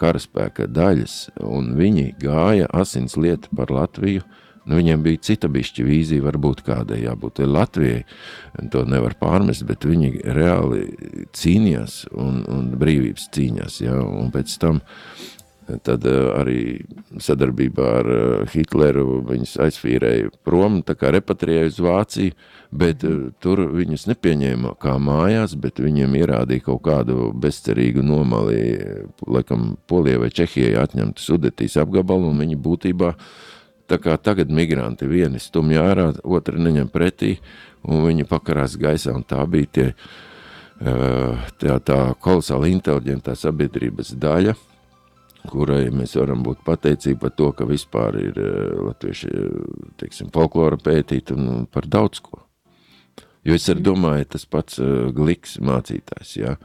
karaspēka 0.00 0.66
daļas, 0.66 1.30
un 1.40 1.76
viņi 1.78 2.16
gāja 2.18 2.66
asins 2.72 3.16
lietu 3.16 3.48
par 3.56 3.70
Latviju, 3.70 4.22
Nu, 4.66 4.74
viņiem 4.74 5.02
bija 5.02 5.20
cita 5.22 5.46
bišķi 5.46 5.84
vīzija, 5.86 6.22
varbūt 6.24 6.64
kādai 6.66 7.04
jābūt 7.04 7.38
Latvijai. 7.38 8.02
To 8.72 8.82
nevar 8.84 9.14
pārmest, 9.14 9.62
bet 9.62 9.86
viņi 9.86 10.24
reāli 10.24 10.88
cīnījās 11.30 12.08
un, 12.10 12.42
un 12.50 12.72
brīvības 12.74 13.28
cīņās. 13.30 13.80
Ja? 13.84 14.00
Un 14.02 14.32
pēc 14.34 14.58
tam 14.58 14.80
uh, 14.80 15.35
Tad 15.66 16.04
uh, 16.06 16.28
arī 16.38 16.84
sadarbībā 17.18 17.86
ar 17.98 18.08
uh, 18.10 18.50
Hitleru 18.52 19.18
viņus 19.26 19.56
aizfīrēja 19.64 20.28
prom, 20.46 20.78
tā 20.86 20.94
kā 20.94 21.10
repatriēja 21.10 21.72
uz 21.72 21.80
Vāciju, 21.82 22.34
bet 22.70 23.02
uh, 23.06 23.32
tur 23.42 23.64
viņus 23.74 24.06
nepieņēma 24.12 24.76
kā 24.82 24.94
mājās, 25.02 25.56
bet 25.58 25.82
viņiem 25.82 26.14
ierādīja 26.20 26.68
kaut 26.68 26.84
kādu 26.86 27.32
bezcerīgu 27.34 28.04
nomali, 28.06 28.60
laikam 29.26 29.72
Polijai 29.90 30.20
vai 30.22 30.30
Čehijai 30.38 30.76
atņemtu 30.84 31.24
Sudetīs 31.24 31.74
apgabalu, 31.82 32.30
un 32.30 32.44
viņi 32.44 32.60
būtībā, 32.62 33.10
tā 33.90 33.98
kā 34.02 34.14
tagad 34.22 34.54
migranti 34.54 35.10
vieni 35.10 35.42
stumj 35.42 35.82
ārā, 35.82 36.12
otri 36.22 36.62
neņem 36.62 36.94
pretī, 36.94 37.40
un 37.82 38.06
viņi 38.06 38.28
pakarās 38.30 38.78
gaisā, 38.78 39.18
un 39.18 39.26
tā 39.26 39.42
bija 39.50 39.72
tie, 39.74 39.90
tā, 41.58 41.76
tā 41.82 42.00
kolosāla 42.22 42.70
inteliģentā 42.70 43.34
sabiedrības 43.34 44.14
daļa, 44.14 44.54
kurai 45.50 45.86
mēs 45.94 46.16
varam 46.18 46.42
būt 46.46 46.64
pateicīgi 46.66 47.18
par 47.22 47.34
to, 47.38 47.52
ka 47.56 47.68
vispār 47.68 48.18
ir 48.20 48.40
eh, 48.40 48.74
latvieši, 48.88 49.30
eh, 49.30 49.86
teiksim, 50.02 50.32
folklora 50.34 50.78
pētīt 50.80 51.32
un 51.34 51.64
par 51.70 51.88
daudz 51.90 52.22
ko. 52.24 52.42
Jo 53.46 53.54
es 53.54 53.68
arī 53.70 53.84
domāju, 53.86 54.24
tas 54.32 54.42
pats 54.50 54.80
uh, 54.82 55.12
Gliks 55.14 55.52
mācītājs, 55.62 56.32
jā, 56.34 56.56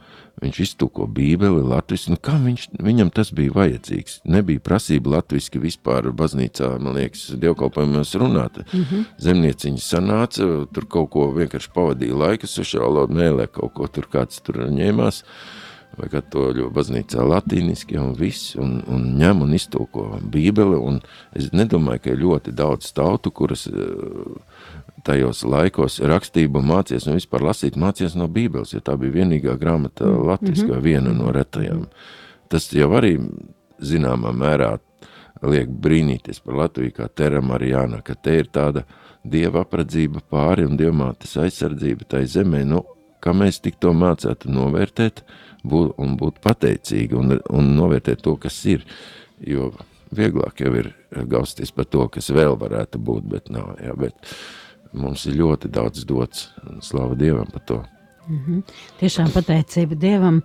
viņš 0.42 0.56
iztūko 0.64 1.06
bībeli 1.14 1.62
latviski, 1.62 2.10
nu 2.10 2.18
kā 2.18 2.34
viņš, 2.42 2.64
viņam 2.82 3.12
tas 3.14 3.30
bija 3.38 3.54
vajadzīgs? 3.54 4.16
Nebija 4.26 4.64
prasība 4.66 5.12
latviski 5.12 5.62
vispār 5.62 6.10
baznīcā, 6.18 6.72
man 6.82 6.98
liekas, 6.98 7.28
dievkalpojumos 7.38 8.16
runāt. 8.18 8.64
Mm 8.64 8.82
-hmm. 8.82 9.04
Zemnieciņi 9.14 9.78
sanāca, 9.78 10.48
tur 10.74 10.88
kaut 10.90 11.12
ko 11.14 11.30
vienkārši 11.38 11.70
pavadīja 11.70 12.18
laiku, 12.18 12.50
sušālo 12.50 13.06
mēlē 13.06 13.46
kaut 13.46 13.74
ko 13.78 13.86
tur 13.86 14.10
kāds 14.10 14.42
tur 14.42 14.66
ņēmās. 14.66 15.22
Uh, 15.22 15.61
vai 15.98 16.08
katoļu 16.12 16.70
baznīcā 16.72 17.24
latīniski 17.26 17.98
un 18.00 18.14
viss, 18.16 18.54
un, 18.60 18.78
un 18.88 19.04
ņem 19.20 19.42
un 19.44 19.56
iztulko 19.56 20.06
bībeli, 20.32 20.78
un 20.78 21.00
es 21.36 21.50
nedomāju, 21.52 22.04
ka 22.04 22.12
ir 22.14 22.22
ļoti 22.22 22.54
daudz 22.56 22.92
tautu, 22.96 23.32
kuras 23.34 23.66
eh, 23.68 23.74
tajos 25.06 25.42
laikos 25.44 26.00
rakstību 26.00 26.62
mācies 26.64 27.08
un 27.08 27.18
vispār 27.18 27.44
lasīt 27.48 27.76
mācies 27.80 28.16
no 28.18 28.28
bībeles, 28.28 28.72
jo 28.72 28.80
tā 28.84 28.96
bija 29.00 29.18
vienīgā 29.20 29.58
grāmata 29.60 30.06
mm. 30.08 30.24
latviskā, 30.30 30.70
mm 30.70 30.78
-hmm. 30.78 30.86
viena 30.86 31.12
no 31.12 31.32
retajām. 31.32 31.84
Tas 32.48 32.72
jau 32.72 32.90
arī 32.96 33.18
zināmā 33.80 34.32
mērā 34.32 34.78
liek 35.42 35.68
brīnīties 35.68 36.40
par 36.44 36.54
Latviju 36.54 36.92
kā 36.96 37.08
Tera 37.08 37.40
Marijāna, 37.40 38.02
ka 38.02 38.14
te 38.14 38.38
ir 38.38 38.46
tāda 38.46 38.84
dieva 39.24 39.62
apredzība 39.62 40.20
pāri 40.30 40.64
un 40.66 40.76
dievmātes 40.76 41.36
aizsardzība 41.36 42.04
tai 42.08 42.26
zemē, 42.26 42.64
nu, 42.64 42.84
kā 43.20 43.32
mēs 43.32 43.60
tik 43.60 43.80
to 43.80 43.92
mācētu 43.92 44.50
novērtēt, 44.50 45.22
uh, 45.22 45.51
būt, 45.62 45.94
un 46.02 46.16
būt 46.20 46.42
pateicīgi 46.44 47.18
un, 47.18 47.38
un 47.50 47.72
novērtēt 47.76 48.22
to, 48.24 48.36
kas 48.40 48.58
ir. 48.70 48.84
Jo 49.42 49.72
vieglāk 50.14 50.60
jau 50.62 50.72
ir 50.78 50.92
gausties 51.28 51.72
par 51.74 51.88
to, 51.90 52.06
kas 52.12 52.30
vēl 52.34 52.56
varētu 52.60 53.00
būt, 53.02 53.28
bet 53.32 53.50
nav. 53.52 53.74
Jā, 53.82 53.96
bet 53.98 54.34
mums 54.92 55.24
ir 55.26 55.38
ļoti 55.40 55.70
daudz 55.72 56.04
dots 56.08 56.50
un 56.68 56.82
slava 56.84 57.16
Dievam 57.18 57.48
par 57.52 57.66
to. 57.68 57.80
Mm 58.28 58.38
-hmm. 58.46 58.62
Tiešām 59.00 59.30
pateicība 59.34 59.94
Dievam. 59.94 60.36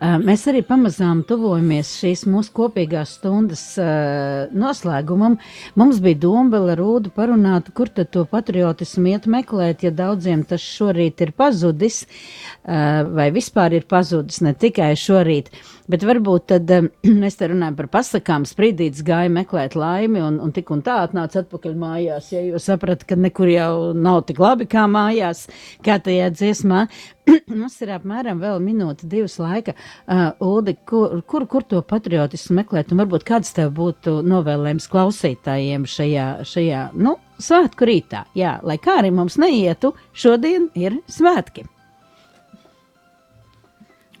Uh, 0.00 0.06
mēs 0.22 0.46
arī 0.46 0.62
pamazām 0.62 1.24
tuvojamies 1.26 1.88
šīs 1.98 2.22
mūsu 2.26 2.52
kopīgās 2.54 3.16
stundas 3.18 3.78
uh, 3.78 4.54
noslēgumam. 4.54 5.36
Mums 5.74 5.98
bija 6.00 6.14
doma 6.14 6.50
vēl 6.56 6.70
ar 6.70 6.78
Rūdu 6.78 7.10
parunāt, 7.10 7.72
kur 7.74 7.88
tad 7.88 8.10
to 8.10 8.24
patriotismu 8.24 9.08
iet 9.08 9.26
meklēt, 9.26 9.82
ja 9.82 9.90
daudziem 9.90 10.44
tas 10.44 10.60
šorīt 10.60 11.20
ir 11.20 11.32
pazudis, 11.32 12.06
uh, 12.06 13.02
vai 13.14 13.30
vispār 13.30 13.72
ir 13.72 13.84
pazudis 13.88 14.40
ne 14.40 14.54
tikai 14.54 14.94
šorīt. 14.94 15.50
Bet 15.90 16.02
varbūt 16.06 16.48
tad 16.50 16.70
mēs 17.22 17.38
te 17.38 17.48
runājam 17.50 17.76
par 17.78 17.88
pasakām, 17.98 18.46
sprīdīts 18.48 19.04
gāja 19.06 19.30
meklēt 19.32 19.76
laimi 19.78 20.22
un, 20.24 20.40
un 20.42 20.54
tik 20.54 20.72
un 20.74 20.82
tā 20.86 20.98
atnāca 21.04 21.44
atpakaļ 21.44 21.76
mājās, 21.78 22.32
ja 22.34 22.42
jūs 22.42 22.66
saprat, 22.70 23.04
ka 23.06 23.18
nekur 23.18 23.50
jau 23.52 23.92
nav 23.94 24.24
tik 24.26 24.40
labi 24.42 24.66
kā 24.70 24.86
mājās, 24.90 25.46
kā 25.86 26.00
tajā 26.02 26.32
dziesmā. 26.34 26.86
Mums 27.50 27.78
ir 27.82 27.92
apmēram 27.96 28.42
vēl 28.42 28.58
minūte, 28.62 29.06
divas 29.10 29.38
laika. 29.42 29.76
Uh, 30.06 30.28
Uldi, 30.46 30.76
kur, 30.86 31.20
kur, 31.26 31.46
kur 31.50 31.66
to 31.66 31.82
patriotismu 31.86 32.60
meklēt? 32.60 32.90
Un 32.90 33.02
varbūt 33.04 33.26
kāds 33.26 33.54
tev 33.54 33.70
būtu 33.78 34.18
novēlējums 34.26 34.90
klausītājiem 34.90 35.86
šajā, 35.90 36.26
šajā 36.46 36.82
nu, 36.98 37.16
svētku 37.42 37.86
rītā? 37.90 38.26
Jā, 38.38 38.58
lai 38.66 38.78
kā 38.82 39.00
arī 39.02 39.14
mums 39.14 39.38
neietu, 39.42 39.94
šodien 40.14 40.70
ir 40.78 41.00
svētki. 41.10 41.68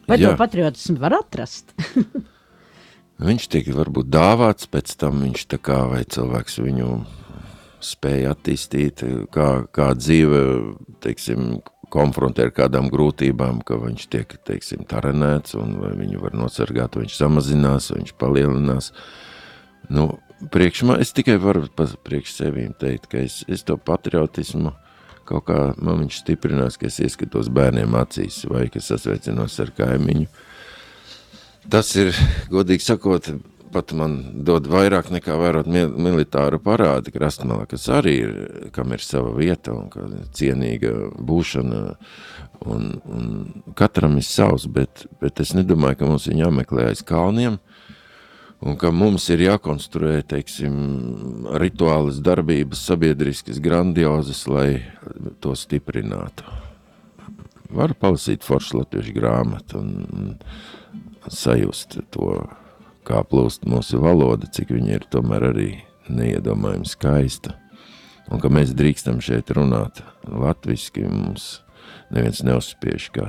Vai 0.06 0.18
Jā. 0.20 0.30
to 0.30 0.38
patriotismu 0.38 1.00
var 1.02 1.18
atrast? 1.18 1.74
viņš 3.28 3.46
tiek 3.52 3.70
varbūt 3.74 4.10
dāvāts, 4.12 4.68
pēc 4.70 4.96
tam 5.00 5.22
viņš 5.24 5.46
tā 5.54 5.58
kā 5.62 5.82
vai 5.90 6.04
cilvēks 6.04 6.60
viņu 6.62 6.90
spēja 7.86 8.34
attīstīt, 8.34 9.02
kā, 9.34 9.48
kā 9.74 9.90
dzīve, 9.98 10.42
teiksim, 11.04 11.58
konfrontē 11.92 12.48
ar 12.48 12.52
kādām 12.54 12.88
grūtībām, 12.90 13.60
ka 13.66 13.78
viņš 13.78 14.06
tiek, 14.10 14.36
teiksim, 14.48 14.86
tarenēts, 14.90 15.54
un 15.58 15.76
vai 15.82 15.92
viņu 15.98 16.22
var 16.22 16.34
nosargāt, 16.38 16.98
viņš 16.98 17.18
samazinās, 17.18 17.92
viņš 17.94 18.14
palielinās. 18.18 18.90
Nu, 19.92 20.08
priekš 20.52 20.82
man, 20.88 21.02
es 21.04 21.14
tikai 21.14 21.36
varu 21.42 21.66
priekš 21.76 22.34
sevīm 22.40 22.74
teikt, 22.80 23.06
ka 23.12 23.22
es, 23.22 23.42
es 23.46 23.62
to 23.66 23.78
patriotismu 23.78 24.74
kaut 25.26 25.48
kā 25.50 25.60
man 25.76 26.04
viņš 26.04 26.20
stiprinās, 26.22 26.78
ka 26.80 26.88
es 26.90 27.00
ieskatos 27.02 27.50
bērniem 27.54 27.98
acīs, 27.98 28.44
vai 28.50 28.66
ka 28.72 28.82
sasveicinos 28.82 29.58
ar 29.64 29.74
kaimiņu. 29.76 30.30
Tas 31.70 31.90
ir, 31.98 32.14
godīgi 32.52 32.86
sakot, 32.86 33.32
pat 33.76 33.92
man 33.96 34.16
dod 34.46 34.68
vairāk 34.70 35.10
nekā 35.12 35.36
vērot 35.40 35.68
mil 35.70 35.90
militāru 36.00 36.60
parādi 36.62 37.12
krastmalā, 37.14 37.66
kas 37.70 37.88
arī 37.92 38.14
ir, 38.22 38.34
kam 38.74 38.94
ir 38.94 39.02
sava 39.04 39.32
vieta 39.36 39.74
un 39.74 39.90
cienīga 40.36 40.92
būšana, 41.18 41.82
un, 42.72 42.86
un 43.04 43.26
katram 43.78 44.16
ir 44.20 44.26
savs, 44.26 44.68
bet, 44.70 45.06
bet 45.20 45.42
es 45.44 45.52
nedomāju, 45.58 46.00
ka 46.00 46.10
mums 46.12 46.28
ir 46.30 46.40
jāmeklē 46.40 46.90
aiz 46.92 47.02
kalniem, 47.06 47.58
un 48.64 48.78
ka 48.80 48.92
mums 48.94 49.28
ir 49.34 49.44
jākonstruē, 49.44 50.22
teiksim, 50.30 50.76
rituālas 51.60 52.22
darbības 52.24 52.86
sabiedriskas 52.88 53.60
grandiozas, 53.62 54.46
lai 54.48 54.70
to 55.40 55.54
stiprinātu. 55.58 56.46
Var 57.76 57.96
palasīt 57.98 58.46
foršu 58.46 58.80
latviešu 58.80 59.14
grāmatu 59.16 59.80
un, 59.80 60.36
sajust 61.32 61.98
to, 62.14 62.30
kā 63.06 63.22
plūst 63.26 63.66
mūsu 63.66 64.00
valoda, 64.02 64.48
cik 64.50 64.72
viņa 64.74 64.98
ir 64.98 65.06
tomēr 65.10 65.48
arī 65.50 65.68
neiedomājami 66.10 66.86
skaista. 66.88 67.56
Un 68.30 68.42
ka 68.42 68.50
mēs 68.50 68.74
drīkstam 68.74 69.20
šeit 69.22 69.52
runāt 69.54 70.02
latviski, 70.26 71.06
mums 71.06 71.60
neviens 72.10 72.42
neuzspiež 72.46 73.10
kā 73.14 73.28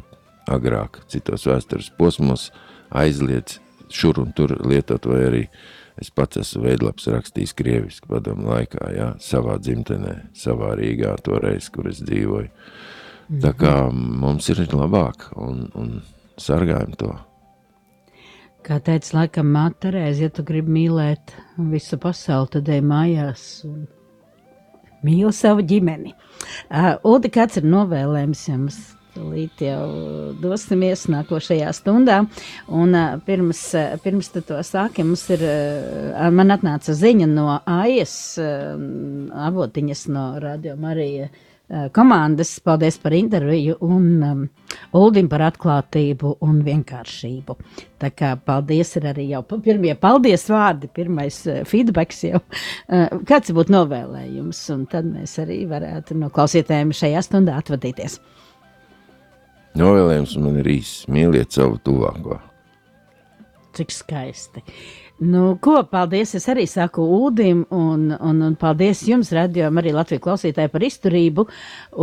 agrāk 0.50 1.02
citos 1.12 1.46
vēstures 1.50 1.92
posmos 1.98 2.50
aizliedz 2.96 3.60
šur 3.94 4.22
un 4.24 4.34
tur 4.36 4.56
lietot, 4.66 5.06
vai 5.10 5.22
arī 5.28 5.44
es 6.02 6.12
pats 6.14 6.42
esmu 6.42 6.64
veidlaps 6.68 7.08
rakstījis 7.12 7.56
krieviski 7.58 8.10
padomu 8.12 8.50
laikā, 8.52 8.92
jā, 8.96 9.08
savā 9.24 9.58
dzimtenē, 9.62 10.16
savā 10.38 10.76
Rīgā 10.80 11.16
toreiz, 11.26 11.72
kur 11.74 11.90
es 11.92 12.04
dzīvoju. 12.06 12.52
Tā 13.44 13.52
kā 13.60 13.74
mums 13.92 14.48
ir 14.54 14.62
labāk 14.72 15.28
un, 15.36 15.66
un 15.76 15.98
sargājam 16.40 16.94
to. 17.00 17.12
Kā 18.68 18.80
teica, 18.84 19.14
laikam, 19.22 19.50
māte 19.52 19.88
Terēze, 19.88 20.28
ja 20.28 20.32
tu 20.32 20.44
gribi 20.48 20.74
mīlēt 20.76 21.34
visu 21.72 22.00
pasauli, 22.04 22.50
tad 22.58 22.72
ej 22.72 22.82
mājās 22.84 23.44
un 23.68 23.86
mīli 25.08 25.32
savu 25.36 25.64
ģimeni. 25.68 26.14
Uh, 26.68 26.96
Udi, 27.08 27.32
kāds 27.32 27.60
ir 27.60 27.68
novēlējums 27.68 28.48
jums? 28.50 28.80
Tūlīt 29.18 29.64
jau 29.66 29.82
dosimies 30.38 31.08
nākošajā 31.10 31.72
stundā. 31.74 32.20
Un, 32.70 32.94
pirms, 33.26 33.64
pirms 34.04 34.30
to 34.36 34.62
sākiem, 34.62 35.10
mums 35.10 35.26
ir, 35.34 35.44
man 36.38 36.54
atnāca 36.54 36.94
ziņa 36.94 37.30
no 37.32 37.50
AIS, 37.66 38.16
avotiņas 39.50 40.08
no 40.14 40.30
Radio 40.44 40.78
Marija. 40.78 41.32
Komandas. 41.92 42.62
Paldies 42.64 42.96
par 43.04 43.12
interviju 43.12 43.74
un 43.84 44.06
um, 44.24 44.44
Uldim 44.96 45.28
par 45.28 45.42
atklātību 45.50 46.38
un 46.48 46.62
vienkāršību. 46.64 47.58
Tā 48.00 48.12
kā 48.16 48.30
paldies 48.40 48.96
ir 48.96 49.10
arī 49.12 49.26
jau 49.34 49.42
pirmie 49.52 49.92
paldies 50.00 50.48
vārdi, 50.48 50.88
pirmais 50.88 51.42
feedbacks 51.68 52.24
jau. 52.24 52.40
Kāds 53.28 53.52
būtu 53.52 53.76
novēlējums, 53.76 54.64
un 54.78 54.88
tad 54.88 55.12
mēs 55.12 55.36
arī 55.44 55.66
varētu 55.68 56.16
no 56.22 56.32
klausītājiem 56.32 56.96
šajā 56.96 57.28
stundā 57.28 57.60
atvadīties. 57.60 58.22
Novēlējums 59.76 60.38
man 60.42 60.62
ir 60.62 60.70
īsts. 60.78 61.08
Mīliet 61.12 61.52
savu 61.54 61.82
tuvāko. 61.84 62.40
Cik 63.78 63.92
skaisti. 63.94 64.64
Nu, 65.18 65.56
ko, 65.58 65.80
paldies! 65.90 66.36
Es 66.38 66.44
arī 66.52 66.68
saku 66.70 67.02
Udim, 67.26 67.64
un, 67.74 68.12
un, 68.14 68.42
un 68.46 68.56
paldies 68.60 69.00
jums, 69.10 69.32
radījumam, 69.34 69.80
arī 69.82 69.90
Latvijas 69.96 70.22
klausītāji 70.22 70.70
par 70.70 70.84
izturību. 70.86 71.46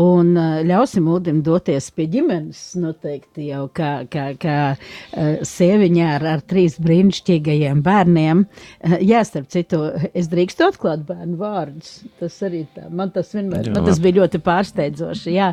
Un 0.02 0.32
uh, 0.34 0.56
ļausim 0.66 1.06
Udim 1.12 1.38
doties 1.46 1.92
pie 1.94 2.08
ģimenes, 2.10 2.62
noteikti 2.82 3.52
jau 3.52 3.68
kā, 3.70 3.92
kā, 4.10 4.24
kā 4.42 4.56
uh, 4.74 5.28
sieviņā 5.46 6.08
ar, 6.16 6.26
ar 6.32 6.42
trīs 6.42 6.74
brīnišķīgajiem 6.82 7.84
bērniem. 7.86 8.40
Uh, 8.82 8.96
jā, 8.98 9.22
starp 9.28 9.46
citu, 9.54 9.84
es 10.10 10.26
drīkstu 10.32 10.66
atklāt 10.72 11.06
bērnu 11.06 11.38
vārdus. 11.38 12.00
Tas 12.18 12.40
arī 12.42 12.64
tā, 12.74 12.88
man 12.90 13.14
tas 13.14 13.30
vienmēr, 13.36 13.70
jā. 13.70 13.76
man 13.78 13.86
tas 13.86 14.02
bija 14.02 14.24
ļoti 14.24 14.42
pārsteidzoši, 14.42 15.36
jā, 15.36 15.52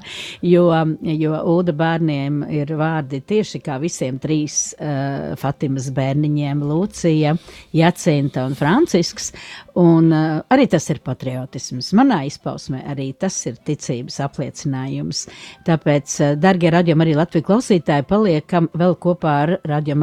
jo, 0.50 0.66
jo 1.14 1.46
Uda 1.54 1.78
bērniem 1.78 2.42
ir 2.58 2.74
vārdi 2.82 3.22
tieši 3.22 3.62
kā 3.62 3.78
visiem 3.86 4.18
trīs 4.24 4.72
uh, 4.80 5.38
Fatimas 5.38 5.94
bērniņiem, 5.94 6.66
Lūcija. 6.74 7.38
Jacinta 7.76 8.46
un 8.48 8.56
Francisks. 8.58 9.32
Un, 9.80 10.12
uh, 10.12 10.42
arī 10.52 10.68
tas 10.72 10.90
ir 10.92 11.00
patriotisms. 11.06 11.94
Manā 11.98 12.22
izpausmē 12.28 12.84
arī 12.92 13.12
tas 13.18 13.38
ir 13.48 13.62
ticības 13.68 14.20
apliecinājums. 14.26 15.24
Tāpēc, 15.68 16.18
uh, 16.20 16.36
darbie 16.42 16.74
radījumi, 16.74 17.08
arī 17.08 17.16
Latvijas 17.20 17.48
klausītāji, 17.48 18.10
paliekam 18.10 18.70
vēl 18.76 18.98
kopā 19.00 19.38
ar 19.46 19.58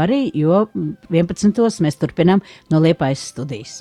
arī, 0.09 0.25
jo 0.35 0.67
11. 1.11 1.81
mēs 1.85 2.01
turpinām 2.01 2.45
no 2.73 2.81
Liepājas 2.81 3.29
studijas. 3.33 3.81